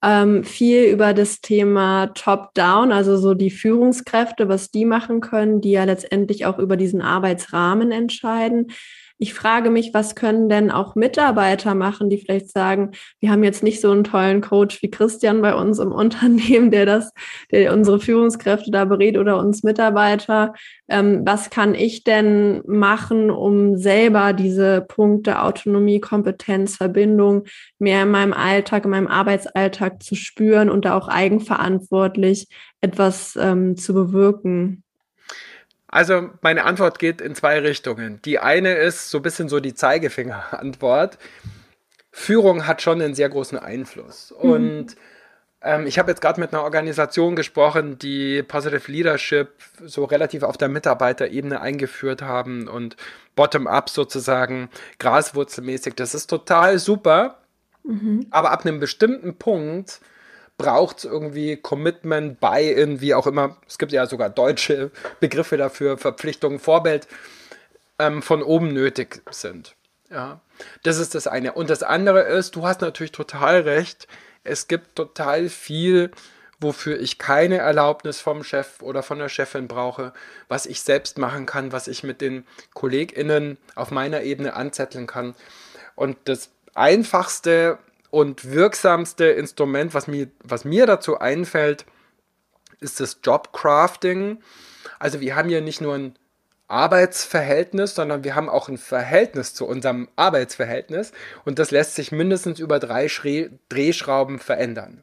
[0.03, 5.73] ähm, viel über das Thema Top-Down, also so die Führungskräfte, was die machen können, die
[5.73, 8.68] ja letztendlich auch über diesen Arbeitsrahmen entscheiden.
[9.22, 13.62] Ich frage mich, was können denn auch Mitarbeiter machen, die vielleicht sagen, wir haben jetzt
[13.62, 17.12] nicht so einen tollen Coach wie Christian bei uns im Unternehmen, der das,
[17.50, 20.54] der unsere Führungskräfte da berät oder uns Mitarbeiter.
[20.88, 27.44] Ähm, was kann ich denn machen, um selber diese Punkte Autonomie, Kompetenz, Verbindung
[27.78, 32.48] mehr in meinem Alltag, in meinem Arbeitsalltag zu spüren und da auch eigenverantwortlich
[32.80, 34.83] etwas ähm, zu bewirken?
[35.90, 38.22] Also meine Antwort geht in zwei Richtungen.
[38.22, 41.18] Die eine ist so ein bisschen so die Zeigefinger-Antwort.
[42.12, 44.33] Führung hat schon einen sehr großen Einfluss.
[44.40, 44.50] Mhm.
[44.50, 44.96] Und
[45.62, 49.50] ähm, ich habe jetzt gerade mit einer Organisation gesprochen, die Positive Leadership
[49.85, 52.96] so relativ auf der Mitarbeiterebene eingeführt haben und
[53.35, 55.94] bottom-up sozusagen, graswurzelmäßig.
[55.94, 57.42] Das ist total super.
[57.83, 58.26] Mhm.
[58.31, 60.00] Aber ab einem bestimmten Punkt
[60.61, 63.57] braucht es irgendwie Commitment, Buy-in, wie auch immer.
[63.66, 67.09] Es gibt ja sogar deutsche Begriffe dafür, Verpflichtungen, Vorbild
[67.99, 69.75] ähm, von oben nötig sind.
[70.11, 70.42] Ja,
[70.83, 71.55] das ist das eine.
[71.55, 74.07] Und das andere ist, du hast natürlich total recht,
[74.44, 76.11] es gibt total viel,
[76.61, 80.12] wofür ich keine Erlaubnis vom Chef oder von der Chefin brauche,
[80.49, 85.35] was ich selbst machen kann, was ich mit den KollegInnen auf meiner Ebene anzetteln kann.
[85.94, 87.79] Und das einfachste
[88.11, 91.87] und wirksamste Instrument, was mir, was mir dazu einfällt,
[92.81, 94.40] ist das Jobcrafting.
[94.99, 96.18] Also wir haben hier nicht nur ein
[96.68, 101.12] Arbeitsverhältnis, sondern wir haben auch ein Verhältnis zu unserem Arbeitsverhältnis
[101.44, 105.03] und das lässt sich mindestens über drei Schre Drehschrauben verändern.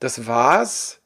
[0.00, 1.00] Das war's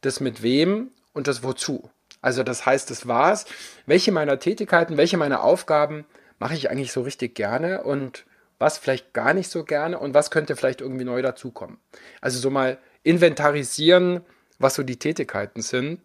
[0.00, 1.90] das mit wem und das wozu.
[2.22, 3.44] Also das heißt, das war's.
[3.84, 6.06] Welche meiner Tätigkeiten, welche meiner Aufgaben
[6.38, 8.24] mache ich eigentlich so richtig gerne und
[8.64, 11.76] was vielleicht gar nicht so gerne und was könnte vielleicht irgendwie neu dazukommen.
[12.22, 14.22] Also so mal inventarisieren,
[14.58, 16.00] was so die Tätigkeiten sind,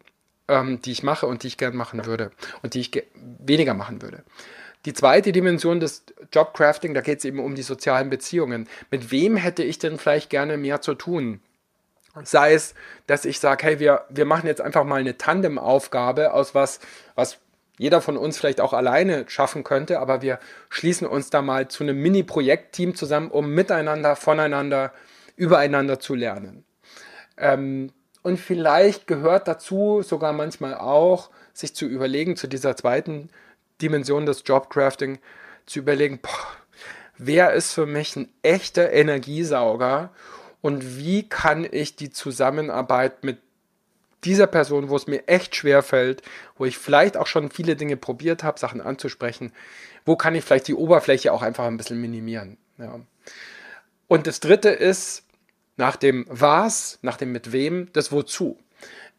[0.46, 4.02] ähm, die ich mache und die ich gern machen würde und die ich weniger machen
[4.02, 4.24] würde.
[4.84, 8.68] Die zweite Dimension des Jobcrafting, da geht es eben um die sozialen Beziehungen.
[8.90, 11.40] Mit wem hätte ich denn vielleicht gerne mehr zu tun?
[12.24, 12.74] Sei es,
[13.06, 16.80] dass ich sage, hey, wir, wir machen jetzt einfach mal eine Tandem-Aufgabe aus was,
[17.14, 17.38] was
[17.80, 20.38] jeder von uns vielleicht auch alleine schaffen könnte, aber wir
[20.68, 24.92] schließen uns da mal zu einem Mini-Projektteam zusammen, um miteinander, voneinander,
[25.34, 26.66] übereinander zu lernen.
[27.38, 27.90] Ähm,
[28.20, 33.30] und vielleicht gehört dazu sogar manchmal auch, sich zu überlegen, zu dieser zweiten
[33.80, 35.18] Dimension des Jobcrafting,
[35.64, 36.48] zu überlegen, boah,
[37.16, 40.10] wer ist für mich ein echter Energiesauger
[40.60, 43.38] und wie kann ich die Zusammenarbeit mit
[44.24, 46.22] dieser Person, wo es mir echt schwer fällt,
[46.56, 49.52] wo ich vielleicht auch schon viele Dinge probiert habe, Sachen anzusprechen,
[50.04, 52.56] wo kann ich vielleicht die Oberfläche auch einfach ein bisschen minimieren.
[52.78, 53.00] Ja.
[54.08, 55.24] Und das dritte ist,
[55.76, 58.58] nach dem Was, nach dem mit wem, das Wozu.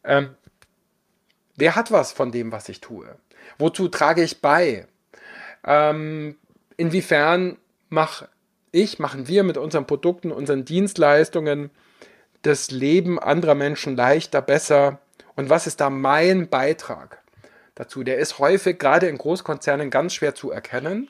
[0.04, 0.36] Ähm,
[1.56, 3.16] wer hat was von dem, was ich tue?
[3.58, 4.88] Wozu trage ich bei?
[5.64, 6.38] Ähm,
[6.78, 7.58] inwiefern
[7.90, 8.30] mache
[8.72, 11.72] ich, machen wir mit unseren Produkten, unseren Dienstleistungen
[12.42, 15.00] das Leben anderer Menschen leichter, besser?
[15.36, 17.22] Und was ist da mein Beitrag
[17.76, 18.04] dazu?
[18.04, 21.10] Der ist häufig gerade in Großkonzernen ganz schwer zu erkennen.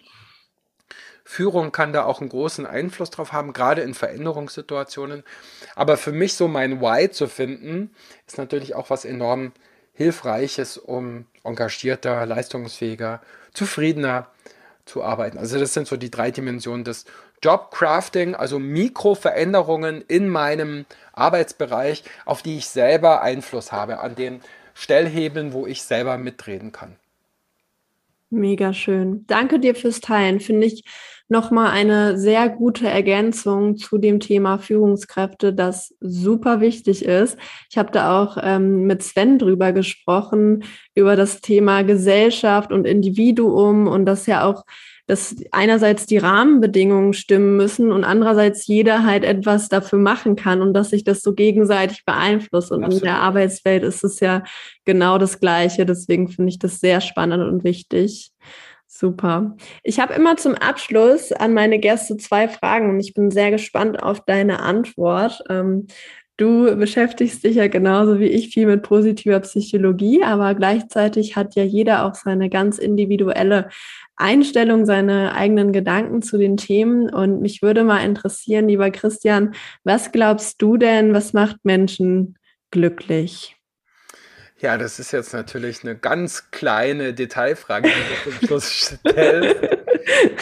[1.23, 5.23] Führung kann da auch einen großen Einfluss drauf haben, gerade in Veränderungssituationen.
[5.75, 7.91] Aber für mich so mein Why zu finden,
[8.27, 9.53] ist natürlich auch was enorm
[9.93, 13.21] Hilfreiches, um engagierter, leistungsfähiger,
[13.53, 14.27] zufriedener
[14.85, 15.37] zu arbeiten.
[15.37, 17.05] Also das sind so die drei Dimensionen des
[17.43, 20.85] Jobcrafting, also Mikroveränderungen in meinem
[21.21, 24.41] Arbeitsbereich, auf die ich selber Einfluss habe, an den
[24.73, 26.95] Stellhebeln, wo ich selber mitreden kann.
[28.29, 29.25] Mega schön.
[29.27, 30.39] Danke dir fürs Teilen.
[30.39, 30.85] Finde ich
[31.27, 37.37] nochmal eine sehr gute Ergänzung zu dem Thema Führungskräfte, das super wichtig ist.
[37.69, 40.63] Ich habe da auch ähm, mit Sven drüber gesprochen,
[40.95, 44.65] über das Thema Gesellschaft und Individuum und das ja auch
[45.11, 50.73] dass einerseits die Rahmenbedingungen stimmen müssen und andererseits jeder halt etwas dafür machen kann und
[50.73, 52.71] dass sich das so gegenseitig beeinflusst.
[52.71, 53.01] Und Absolut.
[53.01, 54.45] in der Arbeitswelt ist es ja
[54.85, 55.85] genau das Gleiche.
[55.85, 58.31] Deswegen finde ich das sehr spannend und wichtig.
[58.87, 59.57] Super.
[59.83, 64.01] Ich habe immer zum Abschluss an meine Gäste zwei Fragen und ich bin sehr gespannt
[64.01, 65.43] auf deine Antwort.
[66.41, 71.63] Du beschäftigst dich ja genauso wie ich viel mit positiver Psychologie, aber gleichzeitig hat ja
[71.63, 73.69] jeder auch seine ganz individuelle
[74.15, 77.13] Einstellung, seine eigenen Gedanken zu den Themen.
[77.13, 82.39] Und mich würde mal interessieren, lieber Christian, was glaubst du denn, was macht Menschen
[82.71, 83.55] glücklich?
[84.57, 89.59] Ja, das ist jetzt natürlich eine ganz kleine Detailfrage, die du zum Schluss stellst.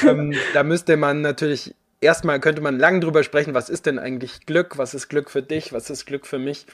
[0.07, 4.45] ähm, da müsste man natürlich erstmal könnte man lang drüber sprechen, was ist denn eigentlich
[4.45, 6.65] Glück, was ist Glück für dich, was ist Glück für mich,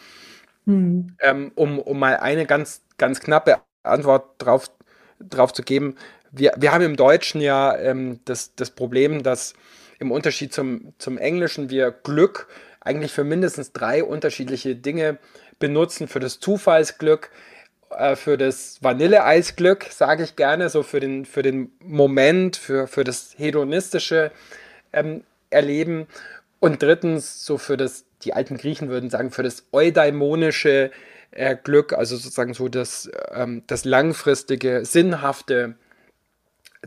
[0.66, 1.16] hm.
[1.20, 4.72] ähm, um, um mal eine ganz, ganz knappe Antwort drauf,
[5.20, 5.96] drauf zu geben.
[6.32, 9.54] Wir, wir haben im Deutschen ja ähm, das, das Problem, dass
[10.00, 12.48] im Unterschied zum, zum Englischen wir Glück
[12.82, 15.18] eigentlich für mindestens drei unterschiedliche Dinge
[15.60, 16.08] benutzen.
[16.08, 17.32] Für das Zufallsglück,
[17.90, 23.04] äh, für das Vanilleeisglück, sage ich gerne, so für den, für den Moment, für, für
[23.04, 24.32] das hedonistische
[24.96, 26.08] ähm, erleben.
[26.60, 30.90] Und drittens, so für das, die alten Griechen würden sagen, für das eudaimonische
[31.32, 35.76] äh, Glück, also sozusagen so das, ähm, das langfristige, sinnhafte,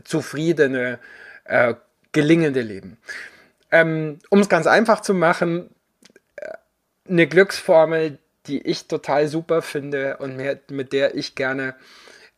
[0.03, 0.99] zufriedene,
[1.45, 1.75] äh,
[2.11, 2.97] gelingende Leben.
[3.71, 5.69] Ähm, um es ganz einfach zu machen,
[6.35, 6.51] äh,
[7.07, 8.17] eine Glücksformel,
[8.47, 10.37] die ich total super finde und
[10.69, 11.75] mit, der ich gerne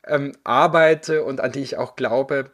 [0.06, 2.52] ähm, arbeite und an die ich auch glaube,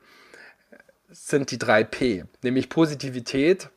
[1.10, 3.70] sind die drei P, nämlich Positivität,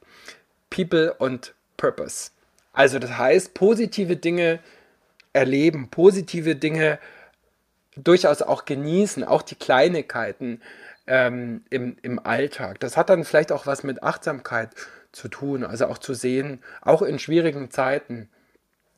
[0.68, 2.30] People und Purpose.
[2.72, 4.60] Also das heißt, positive Dinge
[5.32, 6.98] erleben, positive Dinge
[7.96, 10.61] durchaus auch genießen, auch die Kleinigkeiten
[11.07, 12.80] ähm, im, im Alltag.
[12.80, 14.70] Das hat dann vielleicht auch was mit Achtsamkeit
[15.12, 18.28] zu tun, also auch zu sehen, auch in schwierigen Zeiten,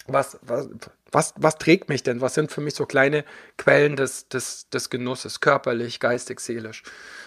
[0.07, 0.69] was, was,
[1.11, 2.21] was, was trägt mich denn?
[2.21, 3.25] Was sind für mich so kleine
[3.57, 6.83] Quellen des, des, des Genusses, körperlich, geistig, seelisch,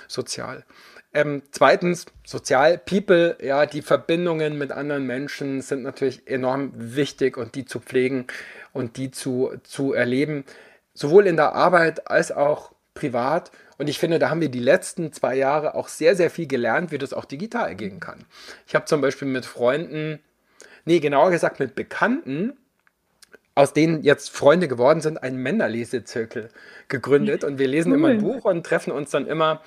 [0.07, 0.65] sozial?
[1.13, 7.55] Ähm, zweitens, sozial, People, ja, die Verbindungen mit anderen Menschen sind natürlich enorm wichtig und
[7.55, 8.27] die zu pflegen
[8.73, 10.43] und die zu, zu erleben,
[10.93, 13.51] sowohl in der Arbeit als auch privat.
[13.77, 16.91] Und ich finde, da haben wir die letzten zwei Jahre auch sehr, sehr viel gelernt,
[16.91, 18.25] wie das auch digital gehen kann.
[18.67, 20.19] Ich habe zum Beispiel mit Freunden,
[20.83, 22.57] nee, genauer gesagt mit Bekannten,
[23.55, 26.49] aus denen jetzt Freunde geworden sind, einen Männerlesezirkel
[26.89, 27.43] gegründet.
[27.43, 27.97] Und wir lesen cool.
[27.97, 29.61] immer ein Buch und treffen uns dann immer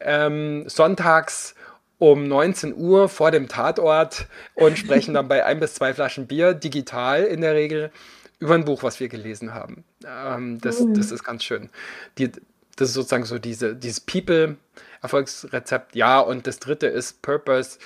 [0.00, 1.54] ähm, sonntags
[1.98, 6.54] um 19 Uhr vor dem Tatort und sprechen dann bei ein bis zwei Flaschen Bier,
[6.54, 7.90] digital in der Regel,
[8.38, 9.84] über ein Buch, was wir gelesen haben.
[10.06, 10.94] Ähm, das, mhm.
[10.94, 11.70] das ist ganz schön.
[12.18, 12.30] Die,
[12.76, 15.94] das ist sozusagen so diese, dieses People-Erfolgsrezept.
[15.94, 17.78] Ja, und das dritte ist Purpose.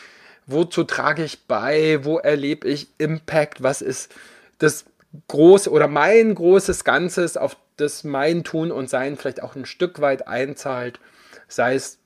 [0.47, 2.05] Wozu trage ich bei?
[2.05, 3.63] Wo erlebe ich Impact?
[3.63, 4.13] Was ist
[4.59, 4.85] das
[5.29, 10.01] große oder mein großes Ganzes, auf das mein Tun und Sein vielleicht auch ein Stück
[10.01, 11.01] weit einzahlt?
[11.49, 11.99] Sei es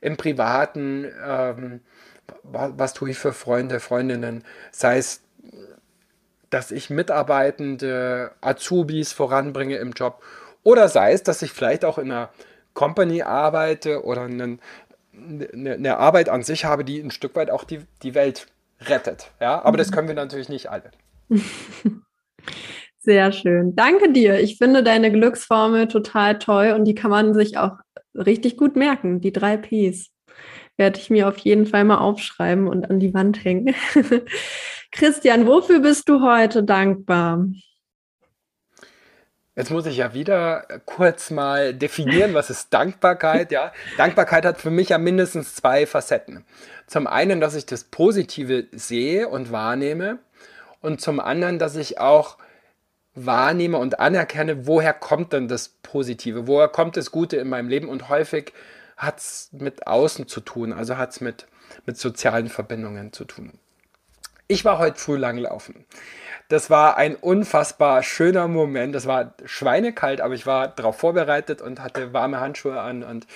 [0.00, 1.80] im Privaten, ähm,
[2.42, 5.22] was, was tue ich für Freunde, Freundinnen, sei es
[6.50, 10.22] dass ich Mitarbeitende, Azubis voranbringe im Job
[10.62, 12.30] oder sei es, dass ich vielleicht auch in einer
[12.74, 14.60] Company arbeite oder einen,
[15.12, 18.46] eine, eine, Arbeit an sich habe, die ein Stück weit auch die, die Welt
[18.80, 19.30] rettet.
[19.40, 19.78] Ja, aber mhm.
[19.78, 20.90] das können wir natürlich nicht alle.
[22.98, 23.76] Sehr schön.
[23.76, 24.40] Danke dir.
[24.40, 27.78] Ich finde deine Glücksformel total toll und die kann man sich auch
[28.14, 29.20] richtig gut merken.
[29.20, 30.10] Die drei Ps
[30.76, 33.74] werde ich mir auf jeden Fall mal aufschreiben und an die Wand hängen.
[34.92, 37.46] Christian, wofür bist du heute dankbar?
[39.54, 43.50] Jetzt muss ich ja wieder kurz mal definieren, was ist Dankbarkeit.
[43.50, 46.44] Ja, Dankbarkeit hat für mich ja mindestens zwei Facetten.
[46.86, 50.18] Zum einen, dass ich das Positive sehe und wahrnehme
[50.80, 52.38] und zum anderen, dass ich auch
[53.14, 57.88] wahrnehme und anerkenne, woher kommt denn das Positive, woher kommt das Gute in meinem Leben
[57.88, 58.52] und häufig
[58.96, 61.46] hat es mit Außen zu tun, also hat es mit,
[61.86, 63.58] mit sozialen Verbindungen zu tun.
[64.48, 65.86] Ich war heute früh langlaufen.
[66.48, 68.94] Das war ein unfassbar schöner Moment.
[68.94, 73.26] Das war schweinekalt, aber ich war darauf vorbereitet und hatte warme Handschuhe an und,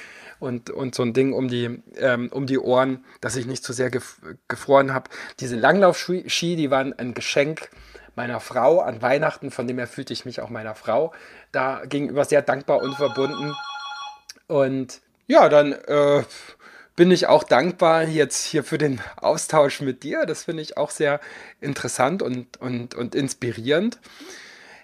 [0.40, 3.72] und, und so ein Ding um die, ähm, um die Ohren, dass ich nicht zu
[3.72, 5.10] sehr gef gefroren habe.
[5.38, 7.68] Diese Langlaufski, die waren ein Geschenk
[8.16, 11.12] meiner Frau an Weihnachten, von dem her fühlte ich mich auch meiner Frau
[11.52, 13.54] da gegenüber sehr dankbar und verbunden.
[14.48, 16.24] Und ja, dann äh,
[16.96, 20.26] bin ich auch dankbar jetzt hier für den Austausch mit dir.
[20.26, 21.20] Das finde ich auch sehr
[21.60, 23.98] interessant und, und, und inspirierend.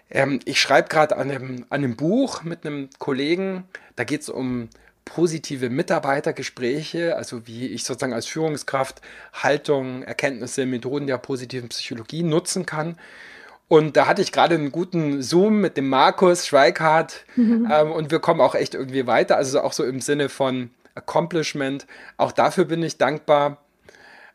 [0.09, 3.65] Ähm, ich schreibe gerade an einem, an einem Buch mit einem Kollegen.
[3.97, 4.69] Da geht es um
[5.07, 9.01] positive Mitarbeitergespräche, also wie ich sozusagen als Führungskraft
[9.33, 12.99] Haltung, Erkenntnisse, Methoden der positiven Psychologie nutzen kann.
[13.69, 17.69] Und da hatte ich gerade einen guten Zoom mit dem Markus Schweikart mhm.
[17.73, 21.87] ähm, und wir kommen auch echt irgendwie weiter, also auch so im Sinne von Accomplishment.
[22.17, 23.65] Auch dafür bin ich dankbar.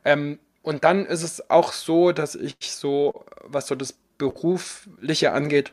[0.03, 5.72] Ähm, und dann ist es auch so, dass ich so, was so das Berufliche angeht,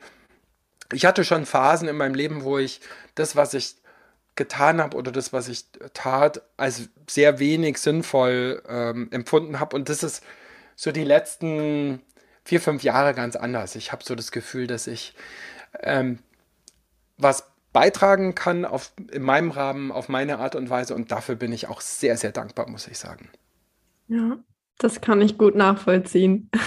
[0.93, 2.81] ich hatte schon Phasen in meinem Leben, wo ich
[3.15, 3.77] das, was ich
[4.39, 9.77] getan habe oder das, was ich tat, als sehr wenig sinnvoll ähm, empfunden habe.
[9.77, 10.25] Und das ist
[10.77, 12.01] so die letzten
[12.45, 13.75] vier, fünf Jahre ganz anders.
[13.75, 15.15] Ich habe so das Gefühl, dass ich
[15.81, 16.21] ähm,
[17.19, 20.95] was beitragen kann auf, in meinem Rahmen, auf meine Art und Weise.
[20.95, 23.29] Und dafür bin ich auch sehr, sehr dankbar, muss ich sagen.
[24.07, 24.39] Ja,
[24.79, 26.51] das kann ich gut nachvollziehen.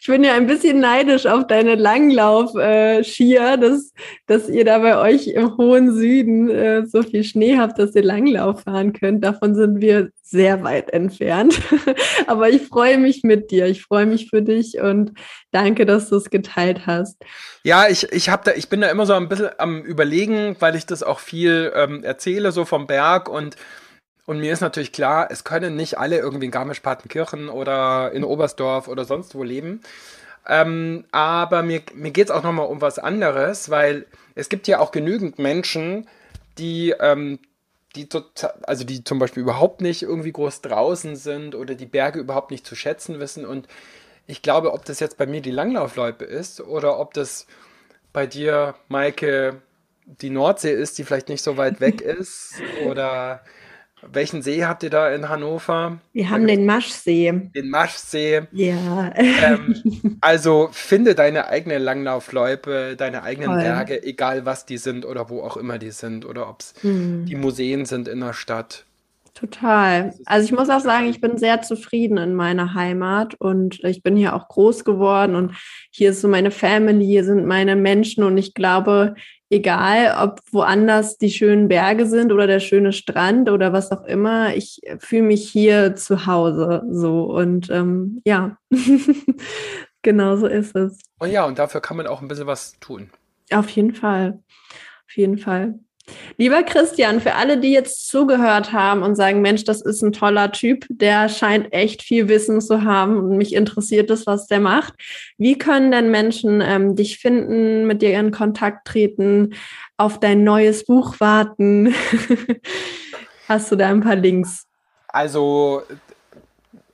[0.00, 3.92] Ich bin ja ein bisschen neidisch auf deine Langlauf-Skier, dass,
[4.26, 8.02] dass ihr da bei euch im hohen Süden äh, so viel Schnee habt, dass ihr
[8.02, 9.22] Langlauf fahren könnt.
[9.22, 11.60] Davon sind wir sehr weit entfernt.
[12.26, 13.66] Aber ich freue mich mit dir.
[13.66, 15.12] Ich freue mich für dich und
[15.50, 17.22] danke, dass du es geteilt hast.
[17.62, 20.76] Ja, ich, ich, hab da, ich bin da immer so ein bisschen am Überlegen, weil
[20.76, 23.56] ich das auch viel ähm, erzähle, so vom Berg und
[24.30, 28.86] und mir ist natürlich klar, es können nicht alle irgendwie in Garmisch-Partenkirchen oder in Oberstdorf
[28.86, 29.80] oder sonst wo leben.
[30.46, 34.06] Ähm, aber mir, mir geht es auch nochmal um was anderes, weil
[34.36, 36.06] es gibt ja auch genügend Menschen,
[36.58, 37.40] die, ähm,
[37.96, 38.08] die,
[38.62, 42.64] also die zum Beispiel überhaupt nicht irgendwie groß draußen sind oder die Berge überhaupt nicht
[42.64, 43.44] zu schätzen wissen.
[43.44, 43.66] Und
[44.28, 47.48] ich glaube, ob das jetzt bei mir die Langlaufloipe ist oder ob das
[48.12, 49.60] bei dir, Maike,
[50.04, 52.54] die Nordsee ist, die vielleicht nicht so weit weg ist
[52.86, 53.42] oder
[54.02, 55.98] welchen See habt ihr da in Hannover?
[56.12, 57.50] Wir haben den Maschsee.
[57.54, 58.42] Den Maschsee.
[58.52, 59.12] Ja.
[59.14, 63.60] Ähm, also finde deine eigene Langlaufloipe, deine eigenen Toll.
[63.60, 67.26] Berge, egal was die sind oder wo auch immer die sind oder ob es hm.
[67.26, 68.84] die Museen sind in der Stadt.
[69.34, 70.12] Total.
[70.26, 74.16] Also ich muss auch sagen, ich bin sehr zufrieden in meiner Heimat und ich bin
[74.16, 75.54] hier auch groß geworden und
[75.90, 79.14] hier ist so meine Family, hier sind meine Menschen und ich glaube,
[79.50, 84.54] egal ob woanders die schönen Berge sind oder der schöne Strand oder was auch immer,
[84.54, 88.56] ich fühle mich hier zu Hause so und ähm, ja,
[90.02, 90.98] genau so ist es.
[91.18, 93.10] Und ja, und dafür kann man auch ein bisschen was tun.
[93.52, 94.40] Auf jeden Fall,
[95.06, 95.80] auf jeden Fall.
[96.36, 100.52] Lieber Christian, für alle, die jetzt zugehört haben und sagen, Mensch, das ist ein toller
[100.52, 104.94] Typ, der scheint echt viel Wissen zu haben und mich interessiert das, was der macht.
[105.36, 109.54] Wie können denn Menschen ähm, dich finden, mit dir in Kontakt treten,
[109.96, 111.94] auf dein neues Buch warten?
[113.48, 114.66] Hast du da ein paar Links?
[115.08, 115.82] Also,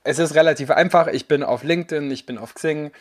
[0.03, 1.07] es ist relativ einfach.
[1.07, 2.91] Ich bin auf LinkedIn, ich bin auf Xing.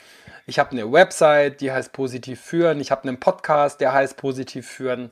[0.46, 2.80] Ich habe eine Website, die heißt Positiv führen.
[2.80, 5.10] Ich habe einen Podcast, der heißt Positiv führen.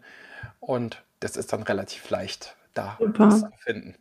[0.67, 3.95] Und das ist dann relativ leicht da zu finden.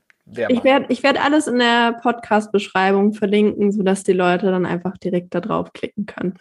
[0.47, 5.35] Ich werde ich werd alles in der Podcast-Beschreibung verlinken, sodass die Leute dann einfach direkt
[5.35, 6.35] da drauf klicken können.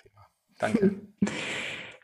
[0.58, 0.94] Danke.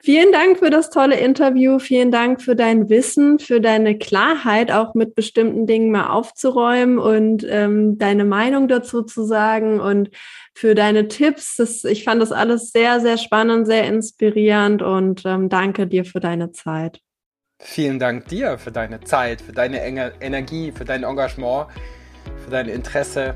[0.00, 1.78] Vielen Dank für das tolle Interview.
[1.78, 7.44] Vielen Dank für dein Wissen, für deine Klarheit, auch mit bestimmten Dingen mal aufzuräumen und
[7.48, 10.10] ähm, deine Meinung dazu zu sagen und
[10.54, 11.56] für deine Tipps.
[11.56, 16.20] Das, ich fand das alles sehr, sehr spannend, sehr inspirierend und ähm, danke dir für
[16.20, 17.00] deine Zeit.
[17.60, 21.66] Vielen Dank dir für deine Zeit, für deine Energie, für dein Engagement,
[22.44, 23.34] für dein Interesse,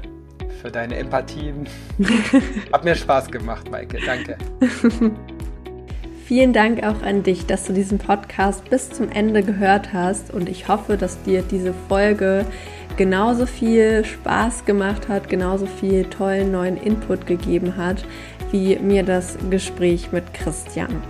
[0.61, 1.53] für deine Empathie.
[2.73, 3.99] Hat mir Spaß gemacht, Maike.
[4.07, 4.39] Danke.
[6.27, 10.49] Vielen Dank auch an dich, dass du diesen Podcast bis zum Ende gehört hast und
[10.49, 12.47] ich hoffe, dass dir diese Folge
[12.97, 18.05] genauso viel Spaß gemacht hat, genauso viel tollen neuen Input gegeben hat,
[18.53, 21.03] wie mir das Gespräch mit Christian.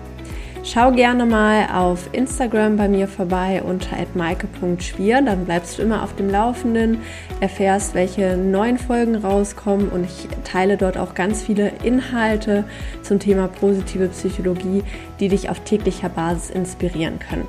[0.65, 6.15] Schau gerne mal auf Instagram bei mir vorbei unter @maike.schwier, dann bleibst du immer auf
[6.15, 6.99] dem Laufenden,
[7.41, 12.63] erfährst, welche neuen Folgen rauskommen und ich teile dort auch ganz viele Inhalte
[13.03, 14.85] zum Thema positive Psychologie,
[15.19, 17.49] die dich auf täglicher Basis inspirieren können.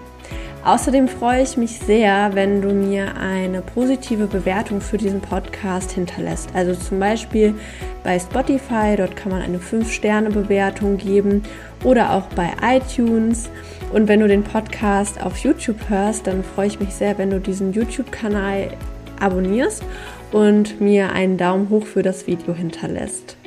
[0.65, 6.49] Außerdem freue ich mich sehr, wenn du mir eine positive Bewertung für diesen Podcast hinterlässt.
[6.53, 7.53] Also zum Beispiel
[8.01, 11.43] bei Spotify, dort kann man eine 5-Sterne-Bewertung geben
[11.83, 13.49] oder auch bei iTunes.
[13.91, 17.39] Und wenn du den Podcast auf YouTube hörst, dann freue ich mich sehr, wenn du
[17.39, 18.71] diesen YouTube-Kanal
[19.19, 19.83] abonnierst
[20.31, 23.37] und mir einen Daumen hoch für das Video hinterlässt.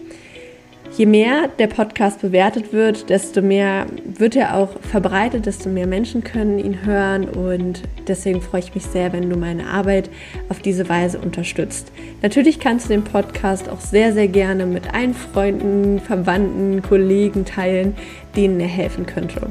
[0.97, 6.25] Je mehr der Podcast bewertet wird, desto mehr wird er auch verbreitet, desto mehr Menschen
[6.25, 10.09] können ihn hören und deswegen freue ich mich sehr, wenn du meine Arbeit
[10.49, 11.93] auf diese Weise unterstützt.
[12.23, 17.95] Natürlich kannst du den Podcast auch sehr, sehr gerne mit allen Freunden, Verwandten, Kollegen teilen,
[18.35, 19.49] denen er helfen könnte.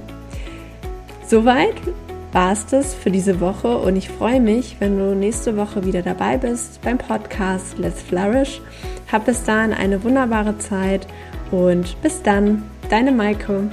[1.27, 1.75] Soweit
[2.31, 6.01] war es das für diese Woche und ich freue mich, wenn du nächste Woche wieder
[6.01, 8.61] dabei bist beim Podcast Let's Flourish.
[9.11, 11.07] Hab bis dahin eine wunderbare Zeit
[11.51, 13.69] und bis dann, deine Maike.